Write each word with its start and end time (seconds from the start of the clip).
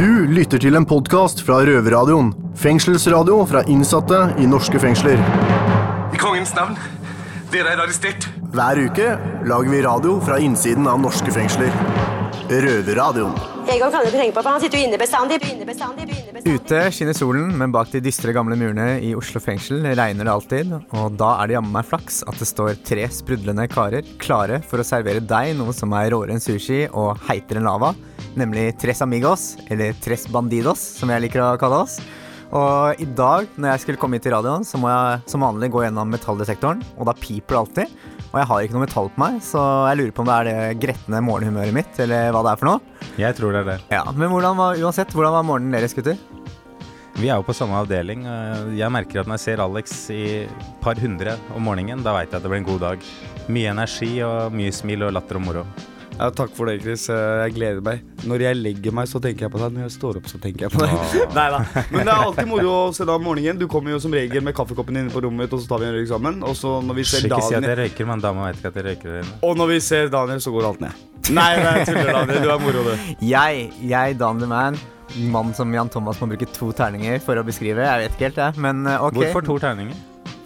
Du 0.00 0.24
lytter 0.32 0.56
til 0.56 0.78
en 0.78 0.86
podkast 0.88 1.42
fra 1.44 1.58
Røverradioen. 1.68 2.30
Fengselsradio 2.56 3.34
fra 3.50 3.60
innsatte 3.68 4.20
i 4.40 4.46
norske 4.48 4.80
fengsler. 4.80 5.20
I 6.16 6.20
kongens 6.22 6.54
navn, 6.56 6.78
dere 7.52 7.74
er 7.74 7.82
arrestert. 7.84 8.24
Hver 8.54 8.80
uke 8.86 9.10
lager 9.44 9.68
vi 9.74 9.82
radio 9.84 10.16
fra 10.24 10.40
innsiden 10.40 10.88
av 10.88 11.02
norske 11.04 11.34
fengsler. 11.36 11.68
Røverradioen. 12.48 13.36
Egon 13.68 13.92
kan 13.92 14.00
du 14.00 14.08
ikke 14.08 14.22
tenke 14.22 14.38
på, 14.38 14.40
for 14.40 14.54
han 14.54 14.64
sitter 14.64 14.80
jo 14.80 14.88
inne 14.88 15.04
bestandig. 15.04 15.42
inne 15.52 15.68
bestandig, 15.68 16.08
inne 16.08 16.14
bestandig. 16.14 16.19
Ute 16.40 16.78
skinner 16.94 17.12
solen, 17.16 17.50
men 17.58 17.72
bak 17.74 17.90
de 17.92 18.00
dystre 18.00 18.32
gamle 18.32 18.56
murene 18.56 18.94
i 19.04 19.10
Oslo 19.18 19.42
fengsel 19.42 19.82
regner 19.84 20.24
det 20.24 20.32
alltid. 20.32 20.70
Og 20.96 21.18
da 21.20 21.34
er 21.42 21.50
det 21.50 21.56
jammen 21.58 21.74
meg 21.74 21.88
flaks 21.88 22.22
at 22.30 22.38
det 22.40 22.48
står 22.48 22.78
tre 22.86 23.04
sprudlende 23.12 23.66
karer 23.70 24.06
klare 24.22 24.62
for 24.64 24.80
å 24.80 24.86
servere 24.86 25.20
deg 25.20 25.52
noe 25.58 25.74
som 25.76 25.92
er 25.98 26.08
råere 26.14 26.32
enn 26.36 26.42
sushi 26.42 26.86
og 26.88 27.20
heitere 27.28 27.60
enn 27.60 27.68
lava. 27.68 27.92
Nemlig 28.40 28.70
Tres 28.80 29.02
Amigos, 29.04 29.52
eller 29.68 29.92
Tres 30.00 30.24
Bandidos, 30.32 30.80
som 31.00 31.12
jeg 31.12 31.26
liker 31.26 31.44
å 31.44 31.52
kalle 31.60 31.82
oss. 31.84 31.98
Og 32.56 32.98
i 32.98 33.06
dag, 33.14 33.46
når 33.60 33.74
jeg 33.74 33.82
skulle 33.84 34.00
komme 34.00 34.18
hit 34.18 34.24
til 34.26 34.34
radioen, 34.34 34.64
så 34.66 34.78
må 34.80 34.88
jeg 34.90 35.20
som 35.30 35.44
vanlig 35.44 35.68
gå 35.70 35.84
gjennom 35.84 36.10
metalldetektoren, 36.10 36.80
og 36.96 37.06
da 37.06 37.14
piper 37.14 37.54
det 37.54 37.60
alltid. 37.60 37.92
Og 38.30 38.38
jeg 38.38 38.46
har 38.46 38.64
ikke 38.64 38.76
noe 38.76 38.84
metall 38.86 39.10
på 39.10 39.22
meg, 39.22 39.38
så 39.42 39.62
jeg 39.90 40.00
lurer 40.00 40.12
på 40.14 40.24
om 40.24 40.28
det 40.30 40.34
er 40.38 40.48
det 40.48 40.82
gretne 40.82 41.22
morgenhumøret 41.26 41.74
mitt, 41.74 42.02
eller 42.02 42.30
hva 42.34 42.42
det 42.46 42.52
er 42.54 42.60
for 42.62 42.70
noe. 42.72 43.06
Jeg 43.18 43.38
tror 43.38 43.54
det 43.54 43.62
er 43.62 43.70
det. 43.72 43.78
Ja, 43.94 44.04
Men 44.14 44.30
hvordan 44.32 44.58
var, 44.58 44.78
uansett, 44.82 45.14
hvordan 45.14 45.34
var 45.34 45.46
morgenen 45.46 45.74
deres, 45.78 45.94
gutter? 45.94 46.18
Vi 47.20 47.28
er 47.28 47.36
jo 47.36 47.44
på 47.44 47.52
samme 47.56 47.76
avdeling. 47.76 48.22
Jeg 48.78 48.88
merker 48.94 49.20
at 49.20 49.28
når 49.28 49.36
jeg 49.36 49.44
ser 49.44 49.60
Alex 49.64 49.94
i 50.14 50.24
par 50.80 50.96
hundre 51.00 51.34
om 51.56 51.62
morgenen, 51.68 52.00
da 52.04 52.14
veit 52.16 52.30
jeg 52.32 52.38
at 52.40 52.44
det 52.46 52.50
blir 52.52 52.62
en 52.62 52.68
god 52.70 52.80
dag. 52.86 53.08
Mye 53.52 53.72
energi 53.74 54.14
og 54.24 54.54
mye 54.56 54.72
smil 54.72 55.04
og 55.08 55.12
latter 55.18 55.36
og 55.40 55.44
moro. 55.44 55.64
Ja, 56.20 56.26
takk 56.36 56.50
for 56.52 56.68
det, 56.68 56.82
Chris. 56.84 57.06
Eh, 57.08 57.46
Jeg 57.46 57.54
gleder 57.56 57.80
meg. 57.84 58.02
Når 58.28 58.42
jeg 58.44 58.56
legger 58.60 58.92
meg, 58.92 59.06
så 59.08 59.20
tenker 59.24 59.46
jeg 59.46 59.52
på 59.54 59.60
deg. 59.62 59.72
Når 59.72 59.86
jeg 59.86 59.92
står 59.94 60.18
opp, 60.20 60.26
så 60.28 60.40
tenker 60.42 60.66
jeg 60.66 60.72
på 60.74 60.82
deg. 60.84 61.14
Nei 61.38 61.46
da. 61.54 61.60
Men 61.94 62.02
det 62.04 62.12
er 62.12 62.24
alltid 62.26 62.50
moro 62.50 62.72
å 62.74 62.82
se 62.96 63.06
deg 63.08 63.14
om 63.14 63.24
morgenen. 63.24 63.60
Du 63.60 63.64
kommer 63.72 63.94
jo 63.94 64.00
som 64.04 64.12
regel 64.16 64.44
med 64.44 64.56
kaffekoppen 64.56 64.98
din 65.00 65.08
på 65.12 65.22
rommet 65.24 65.46
mitt, 65.46 65.56
og 65.56 65.62
så 65.64 65.70
tar 65.74 65.80
vi 65.80 65.88
en 65.88 65.96
røyk 65.96 66.10
sammen. 66.12 66.42
Og 66.44 66.56
så 66.60 66.74
når 66.84 66.98
vi 67.00 67.06
ser 67.08 67.24
Ikke 67.28 67.40
si 67.48 67.56
at 67.56 67.68
jeg 67.70 67.78
røyker, 67.80 68.08
men 68.12 68.20
dama 68.24 68.50
vet 68.50 68.60
ikke 68.60 68.72
at 68.74 68.80
jeg 68.82 68.88
røyker 68.90 69.14
der 69.14 69.22
inne. 69.24 69.38
Og 69.48 69.56
når 69.60 69.72
vi 69.72 69.80
ser 69.88 70.12
Daniel, 70.12 70.44
så 70.44 70.52
går 70.56 70.68
alt 70.72 70.84
ned. 70.84 71.06
Nei, 71.30 71.50
nei, 71.60 71.72
jeg 71.80 71.88
tuller, 71.88 72.12
Daniel. 72.20 72.44
Du 72.44 72.52
er 72.52 72.64
moro, 72.66 72.84
du. 72.90 73.08
Jeg, 73.30 73.66
jeg 73.94 74.20
Daniel 74.20 74.52
Man, 74.52 74.76
mann 75.30 75.54
som 75.56 75.72
Jan 75.74 75.90
Thomas 75.92 76.20
må 76.20 76.30
bruke 76.30 76.48
to 76.54 76.70
terninger 76.76 77.20
for 77.24 77.40
å 77.40 77.44
beskrive. 77.46 77.84
Jeg 77.86 78.04
vet 78.04 78.16
ikke 78.16 78.28
helt, 78.30 78.40
jeg, 78.44 78.62
men 78.62 78.86
eh, 78.86 79.02
ok. 79.02 79.18
Hvorfor 79.20 79.46
to 79.46 79.58
terninger? 79.62 79.98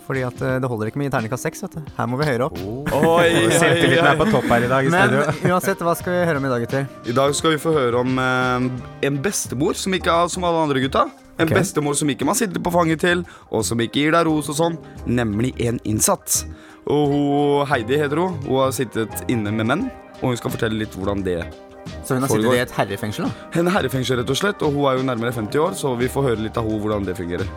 Fordi 0.04 0.24
at 0.26 0.40
eh, 0.44 0.56
det 0.60 0.68
holder 0.68 0.90
ikke 0.90 1.00
med 1.00 1.12
terningkast 1.14 1.46
seks, 1.46 1.64
vet 1.64 1.76
du. 1.78 1.92
Her 1.96 2.08
må 2.10 2.18
vi 2.20 2.28
høyere 2.28 2.48
opp. 2.48 2.58
Oi, 2.98 3.48
Selvtilliten 3.54 4.08
er 4.10 4.20
på 4.20 4.28
topp 4.28 4.48
her 4.52 4.66
i 4.66 4.70
dag 4.70 4.86
i 4.86 4.92
Men 4.92 5.12
studio. 5.12 5.34
uansett, 5.54 5.84
hva 5.86 5.96
skal 5.98 6.16
vi 6.16 6.22
høre 6.28 6.42
om 6.42 6.48
i 6.48 6.52
dag, 6.52 6.64
gutter? 6.66 6.88
I 7.08 7.16
dag 7.16 7.36
skal 7.38 7.56
vi 7.56 7.60
få 7.62 7.74
høre 7.76 8.04
om 8.04 8.20
eh, 8.20 8.68
en 9.08 9.20
bestemor 9.24 9.78
som 9.80 9.96
ikke 9.96 10.12
er 10.12 10.32
som 10.32 10.48
alle 10.48 10.66
andre 10.68 10.84
gutta. 10.84 11.08
En 11.34 11.48
okay. 11.48 11.56
bestemor 11.58 11.96
som 11.98 12.10
ikke 12.12 12.28
man 12.28 12.38
sitter 12.38 12.62
på 12.62 12.72
fanget 12.74 13.02
til, 13.02 13.24
og 13.50 13.64
som 13.66 13.80
ikke 13.82 14.04
gir 14.04 14.14
deg 14.14 14.28
ros 14.28 14.52
og 14.52 14.60
sånn. 14.60 14.78
Nemlig 15.10 15.54
en 15.64 15.80
innsatt. 15.88 16.44
Og 16.84 17.04
hun, 17.10 17.66
Heidi 17.70 17.98
heter 17.98 18.20
hun. 18.20 18.36
Hun 18.44 18.60
har 18.60 18.74
sittet 18.76 19.24
inne 19.32 19.54
med 19.56 19.72
menn, 19.72 19.86
og 20.20 20.30
hun 20.30 20.38
skal 20.38 20.52
fortelle 20.54 20.84
litt 20.84 20.94
hvordan 20.94 21.24
det 21.26 21.40
Så 22.04 22.16
hun 22.16 22.24
har 22.24 22.32
sittet 22.32 22.54
i 22.54 22.62
et 22.64 22.76
herrefengsel, 22.78 23.26
da? 23.28 23.48
En 23.60 23.72
herrefengsel, 23.74 24.20
rett 24.20 24.30
og 24.34 24.38
slett, 24.40 24.62
og 24.64 24.76
hun 24.76 24.90
er 24.90 25.00
jo 25.00 25.08
nærmere 25.08 25.32
50 25.36 25.64
år, 25.64 25.76
så 25.78 25.94
vi 25.98 26.10
får 26.12 26.30
høre 26.30 26.46
litt 26.46 26.60
av 26.60 26.68
henne 26.68 26.84
hvordan 26.84 27.08
det 27.08 27.16
fungerer. 27.18 27.50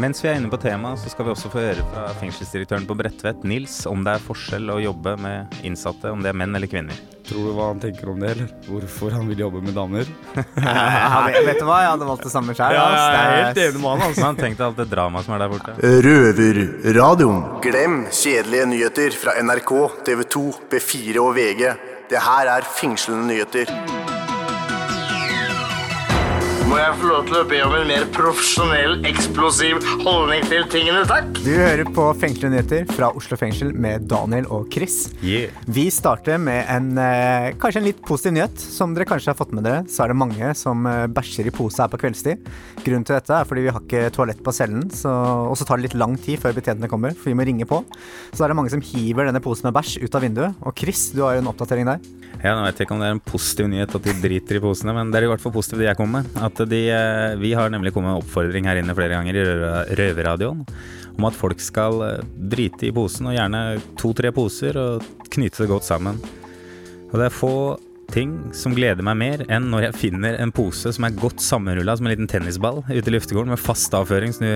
Mens 0.00 0.22
vi 0.24 0.28
er 0.30 0.38
inne 0.40 0.48
på 0.48 0.56
temaet, 0.56 1.02
så 1.02 1.10
skal 1.12 1.26
vi 1.26 1.32
også 1.34 1.50
få 1.52 1.60
høre 1.60 1.82
fra 1.92 2.06
fengselsdirektøren 2.16 2.86
på 2.88 2.94
Bredtvet, 2.96 3.42
Nils, 3.44 3.82
om 3.90 4.00
det 4.06 4.14
er 4.16 4.22
forskjell 4.24 4.72
å 4.72 4.78
jobbe 4.80 5.18
med 5.20 5.58
innsatte, 5.68 6.08
om 6.14 6.22
det 6.24 6.30
er 6.32 6.38
menn 6.40 6.56
eller 6.56 6.70
kvinner. 6.70 6.96
Tror 7.28 7.44
du 7.44 7.52
hva 7.58 7.68
han 7.68 7.82
tenker 7.82 8.08
om 8.08 8.22
det, 8.22 8.30
eller? 8.32 8.48
Hvorfor 8.70 9.12
han 9.12 9.28
vil 9.28 9.44
jobbe 9.44 9.60
med 9.64 9.76
damer? 9.76 10.08
Ja, 10.64 11.20
vet, 11.28 11.60
du 11.60 11.66
hva, 11.68 11.82
jeg 11.84 11.92
hadde 11.92 12.08
valgt 12.08 12.24
det 12.24 12.32
samme 12.32 12.56
sjøl. 12.56 12.72
med 12.72 13.88
han, 13.92 14.04
altså. 14.08 14.24
Han 14.24 14.40
tenkte 14.40 14.66
alt 14.70 14.80
det 14.80 14.88
dramaet 14.90 15.28
som 15.28 15.36
er 15.36 15.44
der 15.44 15.52
borte. 15.52 15.76
Røverradioen. 16.08 17.44
Glem 17.68 18.02
kjedelige 18.08 18.68
nyheter 18.72 19.16
fra 19.20 19.36
NRK, 19.44 19.72
TV 20.08 20.24
2, 20.38 20.46
B4 20.72 21.20
og 21.20 21.34
VG. 21.36 21.66
Det 22.12 22.20
her 22.20 22.50
er 22.50 22.60
fengslende 22.60 23.26
nyheter. 23.26 24.01
Må 26.72 26.78
jeg 26.80 26.92
få 27.02 27.08
lov 27.10 27.26
til 27.28 27.36
å 27.36 27.40
be 27.44 27.58
om 27.66 27.74
en 27.76 27.82
mer 27.84 28.04
profesjonell, 28.14 28.94
eksplosiv 29.04 29.82
holdning 30.06 30.46
til 30.48 30.62
tingene, 30.72 31.02
takk? 31.04 31.26
Du 31.44 31.50
hører 31.50 31.84
på 31.84 32.06
Fengslende 32.16 32.54
nyheter 32.54 32.86
fra 32.88 33.10
Oslo 33.12 33.36
fengsel 33.36 33.74
med 33.76 34.06
Daniel 34.08 34.48
og 34.48 34.72
Chris. 34.72 35.10
Yeah. 35.20 35.52
Vi 35.68 35.84
starter 35.92 36.40
med 36.40 36.64
en 36.72 36.96
eh, 36.96 37.50
kanskje 37.60 37.82
en 37.82 37.88
litt 37.90 38.00
positiv 38.08 38.32
nyhet. 38.38 38.56
Som 38.56 38.96
dere 38.96 39.04
kanskje 39.10 39.34
har 39.34 39.36
fått 39.36 39.52
med 39.52 39.68
dere, 39.68 39.82
så 39.84 40.06
er 40.06 40.14
det 40.14 40.16
mange 40.22 40.54
som 40.56 40.88
eh, 40.88 41.04
bæsjer 41.12 41.52
i 41.52 41.52
pose 41.52 41.76
her 41.84 41.92
på 41.92 42.00
kveldstid. 42.06 42.48
Grunnen 42.86 43.04
til 43.04 43.18
dette 43.18 43.36
er 43.36 43.52
fordi 43.52 43.66
vi 43.66 43.76
har 43.76 43.84
ikke 43.84 44.08
toalett 44.16 44.40
på 44.40 44.56
cellen, 44.56 44.88
og 44.88 45.52
så 45.60 45.68
tar 45.68 45.76
det 45.76 45.90
litt 45.90 46.00
lang 46.00 46.16
tid 46.24 46.40
før 46.40 46.56
betjentene 46.56 46.88
kommer, 46.88 47.12
for 47.12 47.34
vi 47.34 47.36
må 47.36 47.44
ringe 47.44 47.68
på. 47.68 47.82
Så 48.32 48.46
er 48.46 48.48
det 48.48 48.56
mange 48.62 48.72
som 48.72 48.80
hiver 48.94 49.28
denne 49.28 49.44
posen 49.44 49.68
med 49.68 49.76
bæsj 49.76 49.98
ut 50.06 50.16
av 50.16 50.24
vinduet. 50.24 50.56
Og 50.64 50.72
Chris, 50.80 51.10
du 51.12 51.20
har 51.26 51.36
jo 51.36 51.44
en 51.44 51.52
oppdatering 51.52 51.92
der. 51.92 52.12
Ja, 52.42 52.56
nå 52.56 52.64
vet 52.64 52.80
jeg 52.80 52.88
ikke 52.88 52.96
om 52.96 53.02
det 53.02 53.06
er 53.06 53.14
en 53.14 53.22
positiv 53.22 53.68
nyhet 53.70 53.92
at 53.94 54.06
de 54.08 54.12
driter 54.18 54.58
i 54.58 54.62
posene, 54.62 54.94
men 54.96 55.12
det 55.12 55.20
er 55.20 55.28
i 55.28 55.30
hvert 55.30 55.42
fall 55.42 55.54
positivt 55.54 55.84
det 55.84 55.90
jeg 55.92 55.98
kommer 56.00 56.24
med. 56.24 56.40
At 56.42 56.58
de, 56.70 56.82
eh, 56.90 57.36
vi 57.40 57.52
har 57.56 57.70
nemlig 57.72 57.92
kommet 57.94 58.12
med 58.12 58.22
oppfordring 58.22 58.66
her 58.68 58.80
inne 58.80 58.94
flere 58.96 59.16
ganger 59.16 59.36
i 59.38 59.44
Røver- 59.46 59.94
Røverradioen 59.98 60.66
om 61.18 61.26
at 61.28 61.36
folk 61.36 61.60
skal 61.60 62.02
eh, 62.06 62.26
drite 62.36 62.88
i 62.88 62.92
posen, 62.94 63.28
og 63.28 63.36
gjerne 63.36 63.62
to-tre 64.00 64.32
poser, 64.32 64.78
og 64.80 65.02
knyte 65.32 65.64
det 65.64 65.70
godt 65.72 65.84
sammen. 65.88 66.20
Og 67.10 67.18
det 67.20 67.26
er 67.28 67.34
få 67.36 67.54
ting 68.12 68.32
som 68.56 68.74
gleder 68.76 69.02
meg 69.06 69.16
mer 69.20 69.42
enn 69.48 69.70
når 69.72 69.86
jeg 69.88 69.96
finner 70.02 70.36
en 70.42 70.52
pose 70.54 70.92
som 70.94 71.06
er 71.08 71.14
godt 71.16 71.40
sammenrulla 71.42 71.94
som 71.98 72.06
en 72.06 72.12
liten 72.12 72.28
tennisball 72.30 72.82
ute 72.90 73.08
i 73.08 73.14
luftegården 73.16 73.52
med 73.54 73.60
fast 73.60 73.94
avføring. 73.96 74.34
Snu, 74.36 74.46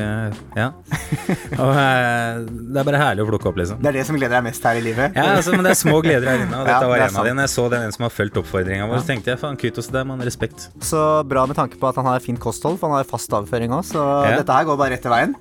ja. 0.57 0.69
Og 1.63 1.73
eh, 1.73 2.41
det 2.47 2.81
er 2.83 2.87
bare 2.89 3.01
herlig 3.01 3.25
å 3.25 3.29
plukke 3.31 3.51
opp, 3.51 3.59
liksom. 3.61 3.81
Det 3.83 3.91
er 3.91 3.99
det 4.01 4.05
som 4.09 4.19
gleder 4.19 4.37
deg 4.39 4.47
mest 4.49 4.67
her 4.69 4.79
i 4.81 4.85
livet. 4.85 5.17
Ja, 5.17 5.27
altså, 5.39 5.55
men 5.57 5.67
det 5.67 5.73
er 5.75 5.81
små 5.81 6.01
gleder 6.05 6.29
her 6.31 6.45
inne, 6.45 6.61
og 6.63 6.67
Ja, 6.71 6.77
dette 6.77 6.91
var 6.91 7.01
det 7.03 7.09
en 7.11 7.21
av 7.23 7.29
dem. 7.31 7.43
jeg 7.45 7.53
så 7.55 7.67
den 7.73 7.87
en 7.89 7.95
som 7.97 8.07
har 8.07 8.15
fulgt 8.15 8.41
oppfordringa 8.43 8.89
vår, 8.91 9.01
så 9.03 9.11
tenkte 9.13 9.33
jeg 9.33 9.41
faen, 9.43 9.59
kutos 9.61 9.89
til 9.91 9.99
deg, 9.99 10.09
mann. 10.11 10.25
Respekt. 10.27 10.69
Så 10.85 11.03
bra 11.29 11.47
med 11.49 11.59
tanke 11.59 11.79
på 11.81 11.89
at 11.91 11.99
han 12.01 12.09
har 12.11 12.23
fint 12.25 12.41
kosthold, 12.43 12.79
for 12.81 12.91
han 12.93 13.01
har 13.01 13.09
fast 13.09 13.33
avføring 13.37 13.73
òg, 13.77 13.85
så 13.89 14.03
Ja. 14.27 14.37
dette 14.41 14.53
her 14.53 14.65
går 14.69 14.79
bare 14.81 14.95
rett 14.97 15.03
til 15.07 15.13
veien. 15.15 15.35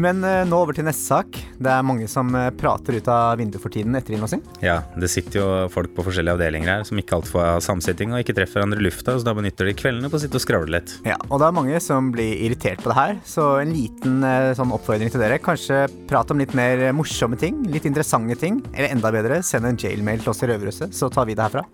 Men 0.00 0.22
eh, 0.24 0.42
nå 0.48 0.56
over 0.62 0.72
til 0.76 0.86
neste 0.86 1.04
sak. 1.04 1.36
Det 1.60 1.68
er 1.68 1.82
mange 1.84 2.06
som 2.08 2.30
eh, 2.38 2.48
prater 2.56 2.96
ut 2.96 3.08
av 3.12 3.36
vinduet 3.38 3.60
for 3.62 3.72
tiden 3.74 3.94
etter 3.98 4.14
innlåsing. 4.16 4.40
Ja, 4.64 4.80
det 4.96 5.10
sitter 5.12 5.40
jo 5.42 5.48
folk 5.74 5.92
på 5.96 6.04
forskjellige 6.06 6.38
avdelinger 6.38 6.70
her 6.78 6.86
som 6.88 6.98
ikke 7.02 7.18
ha 7.18 7.20
samsitting 7.60 8.14
og 8.14 8.22
ikke 8.22 8.34
treffer 8.36 8.60
hverandre 8.60 8.80
i 8.80 8.86
lufta, 8.86 9.16
så 9.18 9.26
da 9.26 9.34
benytter 9.36 9.68
de 9.68 9.76
kveldene 9.76 10.10
på 10.12 10.18
å 10.18 10.22
sitte 10.22 10.38
og 10.38 10.44
skravle 10.44 10.76
litt. 10.78 10.94
Ja, 11.08 11.18
og 11.28 11.42
det 11.42 11.48
er 11.48 11.56
mange 11.58 11.82
som 11.84 12.10
blir 12.14 12.32
irritert 12.46 12.82
på 12.82 12.92
det 12.92 12.98
her, 12.98 13.16
så 13.28 13.48
en 13.60 13.74
liten 13.76 14.24
eh, 14.26 14.52
sånn 14.58 14.72
oppfordring 14.74 15.12
til 15.12 15.22
dere. 15.22 15.40
Kanskje 15.42 15.84
prat 16.10 16.32
om 16.32 16.40
litt 16.40 16.56
mer 16.58 16.88
morsomme 16.96 17.38
ting, 17.40 17.60
litt 17.72 17.88
interessante 17.88 18.38
ting, 18.40 18.62
eller 18.72 18.92
enda 18.94 19.12
bedre, 19.14 19.42
send 19.46 19.68
en 19.68 19.80
jailmail 19.80 20.22
til 20.24 20.32
oss 20.32 20.44
i 20.44 20.52
Røverhuset, 20.52 20.94
så 20.96 21.10
tar 21.12 21.28
vi 21.28 21.36
det 21.38 21.44
herfra. 21.46 21.66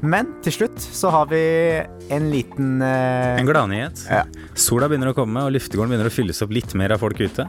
Men 0.00 0.30
til 0.44 0.54
slutt 0.54 0.80
så 0.80 1.10
har 1.12 1.26
vi 1.28 1.40
en 2.14 2.30
liten 2.32 2.78
uh... 2.80 3.36
En 3.36 3.48
gladnyhet. 3.48 4.06
Ja. 4.08 4.22
Sola 4.56 4.88
begynner 4.88 5.12
å 5.12 5.16
komme, 5.16 5.44
og 5.44 5.52
luftegården 5.56 5.92
begynner 5.92 6.08
å 6.08 6.14
fylles 6.14 6.40
opp 6.44 6.54
litt 6.56 6.72
mer 6.78 6.96
av 6.96 7.02
folk 7.02 7.20
ute. 7.20 7.44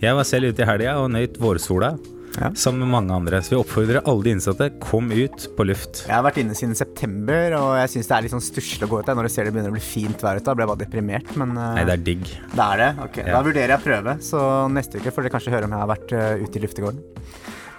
Jeg 0.00 0.16
var 0.16 0.26
selv 0.26 0.50
ute 0.50 0.64
i 0.64 0.66
helga 0.66 0.96
og 1.02 1.12
nøyt 1.14 1.38
vårsola 1.38 1.94
Ja. 2.38 2.52
sammen 2.54 2.84
med 2.84 2.88
mange 2.92 3.14
andre, 3.16 3.40
så 3.42 3.54
vi 3.54 3.58
oppfordrer 3.58 4.00
alle 4.06 4.22
de 4.22 4.30
innsatte 4.36 4.68
kom 4.80 5.10
ut 5.10 5.48
på 5.56 5.66
luft. 5.66 6.04
Jeg 6.06 6.14
har 6.14 6.22
vært 6.24 6.38
inne 6.42 6.54
siden 6.56 6.76
september, 6.78 7.56
og 7.58 7.72
jeg 7.80 7.90
syns 7.96 8.10
det 8.10 8.16
er 8.16 8.26
litt 8.26 8.34
sånn 8.36 8.44
stusslig 8.44 8.86
å 8.86 8.90
gå 8.92 9.00
ut 9.02 9.08
der 9.10 9.18
når 9.18 9.26
du 9.28 9.32
ser 9.34 9.48
det 9.48 9.54
begynner 9.56 9.74
å 9.74 9.76
bli 9.76 9.82
fint 9.84 10.22
vær 10.24 10.38
ute. 10.38 10.46
Da 10.46 10.54
blir 10.54 10.64
jeg 10.66 10.72
bare 10.72 10.82
deprimert, 10.84 11.34
men 11.40 11.56
uh, 11.58 11.74
Nei, 11.80 11.84
det 11.90 11.96
er 11.98 12.06
digg. 12.06 12.30
det 12.54 12.68
er 12.68 12.84
det. 12.84 12.90
Ok, 13.08 13.20
Ja. 13.24 13.34
Da 13.34 13.42
vurderer 13.48 13.74
jeg 13.74 13.80
å 13.82 13.86
prøve, 13.88 14.16
så 14.24 14.44
neste 14.70 15.02
uke 15.02 15.12
får 15.16 15.26
dere 15.26 15.34
kanskje 15.36 15.54
høre 15.56 15.68
om 15.68 15.74
jeg 15.76 15.84
har 15.84 15.92
vært 15.96 16.16
uh, 16.16 16.46
ute 16.46 16.60
i 16.60 16.64
luftegården. 16.68 17.04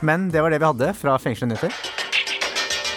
Men 0.01 0.29
det 0.34 0.41
var 0.44 0.51
det 0.53 0.59
vi 0.62 0.72
hadde 0.73 0.94
fra 0.97 1.18
Fengslede 1.22 1.53
nyheter. 1.53 1.75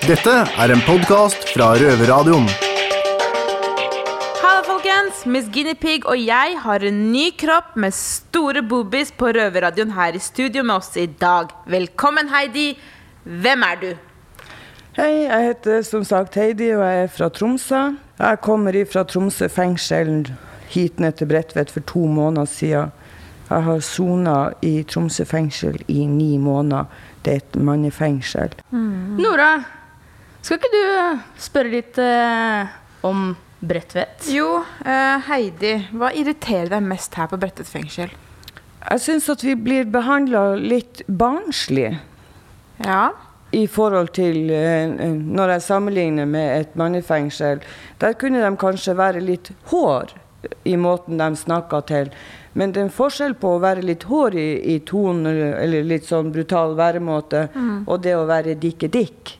Dette 0.05 0.37
er 0.61 0.75
en 0.75 0.85
podkast 0.85 1.49
fra 1.55 1.75
Røverradioen. 1.81 2.49
Folkens! 5.15 5.27
Miss 5.27 5.49
Guinea 5.49 5.75
Pig 5.75 6.05
og 6.07 6.19
jeg 6.19 6.59
har 6.59 6.83
en 6.85 7.13
ny 7.13 7.31
kropp 7.39 7.77
med 7.77 7.95
store 7.95 8.63
boobies 8.63 9.13
på 9.13 9.31
Røverradioen 9.33 9.93
her 9.95 10.15
i 10.15 10.19
studio 10.19 10.63
med 10.65 10.77
oss 10.77 10.97
i 10.97 11.07
dag. 11.07 11.51
Velkommen, 11.67 12.29
Heidi. 12.29 12.77
Hvem 13.25 13.63
er 13.63 13.77
du? 13.81 13.95
Hei, 14.97 15.25
jeg 15.27 15.47
heter 15.49 15.83
som 15.83 16.05
sagt 16.05 16.35
Heidi, 16.35 16.73
og 16.75 16.83
jeg 16.85 17.05
er 17.05 17.09
fra 17.09 17.29
Tromsø. 17.29 17.95
Jeg 18.19 18.41
kommer 18.43 18.79
fra 18.91 19.05
Tromsø 19.05 19.49
fengsel 19.49 20.33
hit 20.71 21.01
ned 21.01 21.17
til 21.19 21.29
Bredtvet 21.29 21.71
for 21.71 21.81
to 21.81 22.07
måneder 22.07 22.47
siden. 22.47 22.93
Jeg 23.51 23.63
har 23.63 23.81
sona 23.81 24.37
i 24.63 24.83
Tromsø 24.83 25.25
fengsel 25.25 25.79
i 25.89 26.07
ni 26.07 26.37
måneder. 26.39 26.85
Det 27.25 27.33
er 27.33 27.43
et 27.43 27.57
mannefengsel. 27.57 28.55
Nora, 29.19 29.57
skal 30.43 30.59
ikke 30.59 30.75
du 30.75 31.21
spørre 31.41 31.73
litt 31.73 31.99
eh, 31.99 32.79
om 33.05 33.35
Bredtvet? 33.69 34.27
Jo, 34.33 34.61
uh, 34.63 35.17
Heidi. 35.29 35.75
Hva 35.93 36.11
irriterer 36.17 36.71
deg 36.73 36.83
mest 36.87 37.15
her 37.19 37.31
på 37.33 37.39
Bredtvet 37.41 37.71
fengsel? 37.71 38.13
Jeg 38.85 39.01
syns 39.01 39.29
at 39.33 39.45
vi 39.45 39.55
blir 39.57 39.87
behandla 39.89 40.55
litt 40.61 41.03
barnslig. 41.09 41.95
Ja. 42.85 43.13
i 43.55 43.69
forhold 43.71 44.09
til 44.17 44.49
uh, 44.51 44.91
Når 45.15 45.53
jeg 45.53 45.63
sammenligner 45.63 46.27
med 46.27 46.61
et 46.61 46.73
mannefengsel, 46.77 47.61
der 48.03 48.17
kunne 48.19 48.41
de 48.43 48.57
kanskje 48.59 48.97
være 48.99 49.21
litt 49.23 49.53
hår 49.71 50.11
i 50.67 50.75
måten 50.77 51.17
de 51.23 51.29
snakka 51.39 51.81
til. 51.89 52.11
Men 52.55 52.73
det 52.75 52.81
er 52.83 52.85
en 52.89 52.93
forskjell 52.95 53.33
på 53.41 53.55
å 53.55 53.61
være 53.63 53.83
litt 53.87 54.03
hår 54.11 54.35
i, 54.39 54.49
i 54.75 54.81
tonen, 54.87 55.27
eller 55.59 55.87
litt 55.87 56.05
sånn 56.11 56.33
brutal 56.35 56.75
væremåte, 56.79 57.49
Mm. 57.55 57.85
og 57.89 58.03
det 58.03 58.13
å 58.19 58.27
være 58.29 58.55
dikke-dikk. 58.61 59.37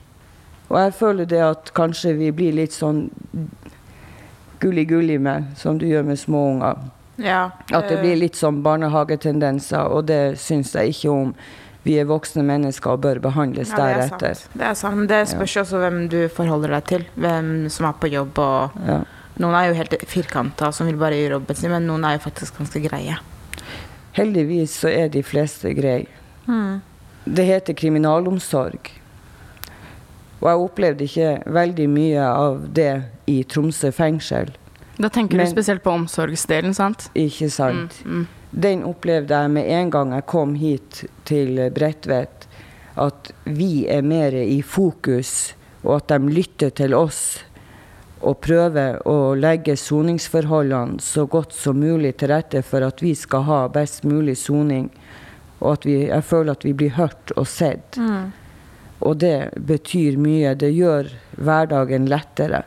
Og 0.69 0.79
jeg 0.79 0.93
føler 0.97 1.25
det 1.29 1.43
at 1.45 1.69
kanskje 1.77 2.15
vi 2.17 2.31
blir 2.31 2.55
litt 2.57 2.73
sånn 2.73 3.09
gullig-gullig 4.61 5.19
med, 5.21 5.51
som 5.59 5.79
du 5.81 5.87
gjør 5.87 6.05
med 6.07 6.19
små 6.19 6.45
unger. 6.53 6.81
Ja. 7.21 7.49
At 7.71 7.87
det 7.89 7.99
eh, 7.99 8.01
blir 8.03 8.17
litt 8.19 8.39
sånn 8.39 8.61
barnehagetendenser, 8.65 9.87
og 9.87 10.07
det 10.09 10.37
syns 10.41 10.73
jeg 10.75 10.95
ikke 10.95 11.13
om. 11.13 11.35
Vi 11.85 11.99
er 12.01 12.07
voksne 12.09 12.41
mennesker 12.45 12.95
og 12.95 13.03
bør 13.03 13.19
behandles 13.21 13.69
ja, 13.69 13.77
det 13.77 13.85
er 13.85 13.99
deretter. 13.99 14.47
Det 14.57 14.65
er 14.71 14.77
sant. 14.79 15.05
Det 15.09 15.19
spørs 15.29 15.53
jo 15.53 15.61
også 15.61 15.81
hvem 15.83 15.99
du 16.09 16.17
forholder 16.33 16.73
deg 16.79 16.87
til. 16.89 17.05
Hvem 17.13 17.51
som 17.69 17.91
er 17.91 17.99
på 18.01 18.09
jobb 18.13 18.41
og 18.41 18.81
Ja. 18.87 19.03
Noen 19.35 19.55
er 19.59 19.65
jo 19.67 19.75
helt 19.75 19.95
firkanta 20.07 20.69
som 20.71 20.87
vil 20.87 20.95
bare 20.99 21.17
gjøre 21.19 21.35
jobben 21.35 21.57
sin, 21.59 21.71
men 21.73 21.87
noen 21.89 22.05
er 22.07 22.15
jo 22.15 22.23
faktisk 22.23 22.55
ganske 22.55 22.79
greie. 22.85 23.17
Heldigvis 24.15 24.77
så 24.79 24.87
er 24.87 25.09
de 25.11 25.23
fleste 25.27 25.73
greie. 25.75 26.07
Mm. 26.47 26.79
Det 27.25 27.43
heter 27.43 27.75
kriminalomsorg. 27.75 28.91
Og 30.39 30.47
jeg 30.47 30.61
opplevde 30.61 31.07
ikke 31.07 31.33
veldig 31.51 31.87
mye 31.91 32.29
av 32.29 32.63
det 32.77 32.93
i 33.25 33.43
Tromsø 33.43 33.91
fengsel. 33.91 34.51
Da 34.97 35.09
tenker 35.09 35.37
Men- 35.37 35.45
du 35.45 35.51
spesielt 35.51 35.83
på 35.83 35.91
omsorgsdelen, 35.91 36.73
sant? 36.73 37.09
Ikke 37.15 37.49
sant? 37.51 38.01
Mm, 38.05 38.11
mm. 38.11 38.27
Den 38.51 38.83
opplevde 38.83 39.35
jeg 39.35 39.51
med 39.51 39.67
en 39.67 39.89
gang 39.89 40.11
jeg 40.13 40.25
kom 40.25 40.55
hit 40.55 41.03
til 41.25 41.57
Bredtvet. 41.75 42.47
At 42.95 43.31
vi 43.43 43.87
er 43.91 44.01
mer 44.01 44.31
i 44.31 44.61
fokus, 44.61 45.53
og 45.83 45.97
at 45.97 46.07
de 46.07 46.29
lytter 46.31 46.69
til 46.69 46.93
oss. 46.93 47.43
Og 48.21 48.39
prøver 48.41 49.01
å 49.05 49.35
legge 49.35 49.75
soningsforholdene 49.75 51.01
så 51.01 51.27
godt 51.27 51.51
som 51.53 51.75
mulig 51.79 52.15
til 52.17 52.31
rette 52.31 52.63
for 52.63 52.81
at 52.81 53.01
vi 53.03 53.13
skal 53.13 53.43
ha 53.43 53.67
best 53.67 54.03
mulig 54.03 54.37
soning. 54.37 54.89
Og 55.59 55.73
at 55.73 55.85
vi, 55.85 56.07
jeg 56.07 56.23
føler 56.23 56.51
at 56.51 56.63
vi 56.63 56.73
blir 56.73 56.95
hørt 56.95 57.35
og 57.35 57.47
sett. 57.47 57.97
Mm. 57.97 58.31
Og 59.01 59.17
det 59.19 59.51
betyr 59.59 60.15
mye. 60.17 60.55
Det 60.55 60.71
gjør 60.71 61.11
hverdagen 61.35 62.07
lettere. 62.07 62.63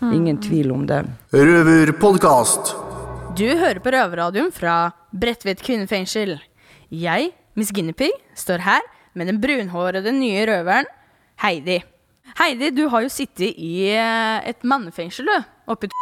Ingen 0.00 0.38
tvil 0.40 0.70
om 0.72 0.86
det. 0.88 1.02
Røverpodkast. 1.34 2.72
Du 3.36 3.44
hører 3.44 3.80
på 3.84 3.92
Røverradioen 3.92 4.48
fra 4.54 4.92
Bredtvet 5.12 5.60
kvinnefengsel. 5.64 6.38
Jeg, 6.88 7.30
Miss 7.58 7.72
Guinevere, 7.74 8.16
står 8.34 8.64
her 8.64 8.86
med 9.14 9.28
den 9.28 9.40
brunhårede 9.42 10.12
nye 10.16 10.46
røveren 10.48 10.88
Heidi. 11.44 11.80
Heidi, 12.38 12.70
du 12.72 12.86
har 12.88 13.04
jo 13.04 13.12
sittet 13.12 13.58
i 13.60 13.90
eh, 13.92 14.48
et 14.48 14.64
mannefengsel, 14.64 15.28
du. 15.28 15.48
Oppi 15.70 15.90
i 15.90 15.92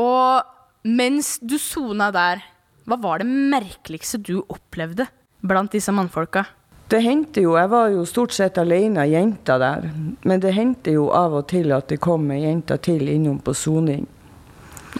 Og 0.00 0.88
mens 0.88 1.36
du 1.42 1.58
sona 1.60 2.08
der, 2.14 2.40
hva 2.88 2.96
var 3.00 3.20
det 3.20 3.28
merkeligste 3.28 4.20
du 4.22 4.40
opplevde 4.48 5.06
blant 5.44 5.72
disse 5.76 5.92
mannfolka? 5.92 6.46
Det 6.90 6.98
hendte 7.04 7.44
jo, 7.44 7.54
Jeg 7.54 7.70
var 7.70 7.90
jo 7.92 8.04
stort 8.08 8.32
sett 8.34 8.58
alene 8.58 9.04
jenta 9.06 9.58
der. 9.62 9.90
Men 10.26 10.40
det 10.42 10.54
hendte 10.56 10.90
jo 10.96 11.10
av 11.14 11.36
og 11.38 11.46
til 11.52 11.70
at 11.72 11.86
det 11.88 12.00
kom 12.02 12.30
ei 12.34 12.42
jente 12.42 12.76
til 12.82 13.08
innom 13.08 13.38
på 13.38 13.54
soning. 13.54 14.08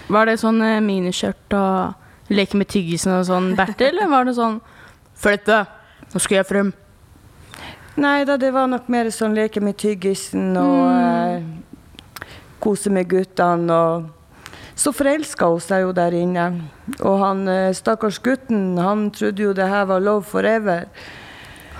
Var 0.07 0.29
det 0.29 0.37
sånn 0.39 0.61
eh, 0.63 0.79
miniskjørt 0.79 1.55
og 1.59 2.31
leke 2.31 2.55
med 2.55 2.69
tyggisen 2.71 3.11
og 3.17 3.25
sånn, 3.27 3.51
Bertil? 3.57 3.89
Eller 3.91 4.07
var 4.11 4.27
det 4.27 4.37
sånn 4.37 4.61
Flytt 5.21 5.43
deg, 5.45 5.67
nå 6.15 6.19
skal 6.23 6.39
jeg 6.39 6.47
frem. 6.49 6.71
Nei 8.01 8.23
da, 8.25 8.39
det 8.39 8.49
var 8.55 8.69
nok 8.71 8.87
mer 8.89 9.11
sånn 9.13 9.35
leke 9.37 9.61
med 9.61 9.75
tyggisen 9.77 10.55
og 10.57 10.87
eh, 10.95 11.43
kose 12.63 12.89
med 12.89 13.09
guttene. 13.11 13.75
og 13.75 14.71
Så 14.73 14.95
forelska 14.95 15.51
hun 15.51 15.61
seg 15.61 15.83
jo 15.83 15.91
der 15.93 16.15
inne. 16.17 16.47
Og 17.03 17.19
han 17.21 17.43
eh, 17.51 17.73
stakkars 17.75 18.17
gutten, 18.23 18.79
han 18.79 19.09
trodde 19.13 19.43
jo 19.43 19.51
det 19.53 19.67
her 19.69 19.85
var 19.91 20.01
love 20.01 20.23
forever. 20.25 20.87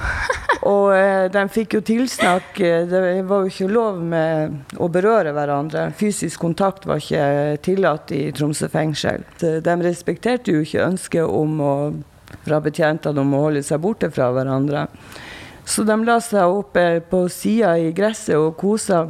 Og 0.71 0.92
eh, 0.94 1.25
de 1.33 1.42
fikk 1.50 1.74
jo 1.77 1.81
tilsnakk. 1.86 2.59
eh, 2.62 2.83
Det 2.89 3.01
var 3.25 3.42
jo 3.45 3.50
ikke 3.50 3.69
lov 3.71 3.98
med 4.06 4.77
å 4.77 4.89
berøre 4.94 5.33
hverandre. 5.33 5.88
Fysisk 5.98 6.39
kontakt 6.44 6.86
var 6.86 7.01
ikke 7.01 7.57
tillatt 7.65 8.13
i 8.13 8.27
Tromsø 8.36 8.69
fengsel. 8.69 9.25
De 9.42 9.75
respekterte 9.81 10.53
jo 10.53 10.62
ikke 10.62 10.86
ønsket 10.86 11.25
om 11.25 11.57
å, 11.65 11.74
fra 12.45 12.62
betjentene 12.62 13.24
om 13.24 13.33
å 13.38 13.45
holde 13.48 13.63
seg 13.65 13.81
borte 13.81 14.12
fra 14.13 14.30
hverandre. 14.36 14.86
Så 15.65 15.83
de 15.88 15.98
la 16.06 16.19
seg 16.24 16.50
oppe 16.50 16.86
på 17.09 17.25
sida 17.31 17.75
i 17.80 17.92
gresset 17.95 18.38
og 18.38 18.56
kosa. 18.62 19.06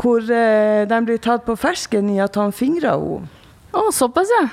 Hvor 0.00 0.22
eh, 0.34 0.86
de 0.88 1.00
ble 1.06 1.18
tatt 1.22 1.46
på 1.46 1.56
fersken 1.58 2.10
i 2.14 2.20
at 2.22 2.38
han 2.40 2.54
fingra 2.54 2.96
henne. 2.98 3.30
Å, 3.70 3.86
såpass, 3.94 4.30
ja. 4.34 4.48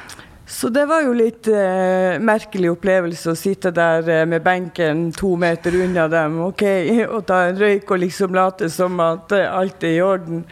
Så 0.47 0.69
det 0.71 0.85
var 0.87 1.03
jo 1.03 1.11
litt 1.11 1.47
eh, 1.51 2.15
merkelig 2.23 2.69
opplevelse 2.71 3.33
å 3.33 3.35
sitte 3.35 3.73
der 3.75 4.07
eh, 4.07 4.25
med 4.29 4.45
benken 4.45 5.09
to 5.11 5.33
meter 5.35 5.75
unna 5.75 6.07
dem 6.07 6.39
ok, 6.45 6.63
og 7.13 7.25
ta 7.27 7.41
en 7.49 7.59
røyk 7.59 7.91
og 7.91 7.99
liksom 8.05 8.37
late 8.37 8.69
som 8.71 8.95
at 9.03 9.35
eh, 9.35 9.43
alt 9.51 9.83
er 9.83 9.97
i 9.97 10.03
orden. 10.05 10.45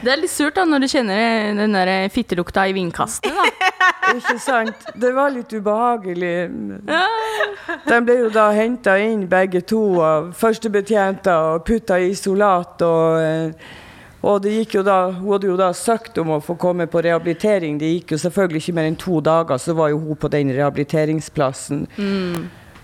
Det 0.00 0.12
er 0.12 0.20
litt 0.20 0.32
surt 0.32 0.56
da, 0.56 0.64
når 0.68 0.84
du 0.84 0.88
kjenner 0.88 1.52
den 1.56 1.76
der 1.76 2.08
fittelukta 2.12 2.66
i 2.68 2.74
vindkastene. 2.76 3.36
da. 3.36 3.72
Ikke 4.16 4.36
sant? 4.40 4.84
Det 4.94 5.10
var 5.16 5.32
litt 5.34 5.52
ubehagelig. 5.52 6.34
De 7.86 7.98
ble 8.06 8.18
jo 8.20 8.28
da 8.32 8.50
henta 8.54 8.96
inn 9.02 9.24
begge 9.30 9.64
to 9.66 9.82
av 10.04 10.30
førstebetjenter 10.38 11.56
og 11.56 11.64
putta 11.66 11.98
i 12.00 12.12
isolat. 12.12 12.84
Og, 12.86 13.20
eh, 13.20 13.74
og 14.26 14.42
det 14.42 14.52
gikk 14.56 14.78
jo 14.80 14.82
da, 14.86 14.96
hun 15.14 15.36
hadde 15.36 15.46
jo 15.46 15.56
da 15.60 15.70
søkt 15.76 16.18
om 16.18 16.32
å 16.34 16.42
få 16.42 16.56
komme 16.58 16.88
på 16.90 17.02
rehabilitering. 17.06 17.76
Det 17.78 17.92
gikk 17.92 18.16
jo 18.16 18.18
selvfølgelig 18.24 18.62
ikke 18.64 18.76
mer 18.78 18.88
enn 18.90 18.98
to 18.98 19.20
dager, 19.22 19.60
så 19.62 19.74
var 19.78 19.92
jo 19.92 20.00
hun 20.02 20.18
på 20.18 20.30
den 20.32 20.50
rehabiliteringsplassen. 20.56 21.86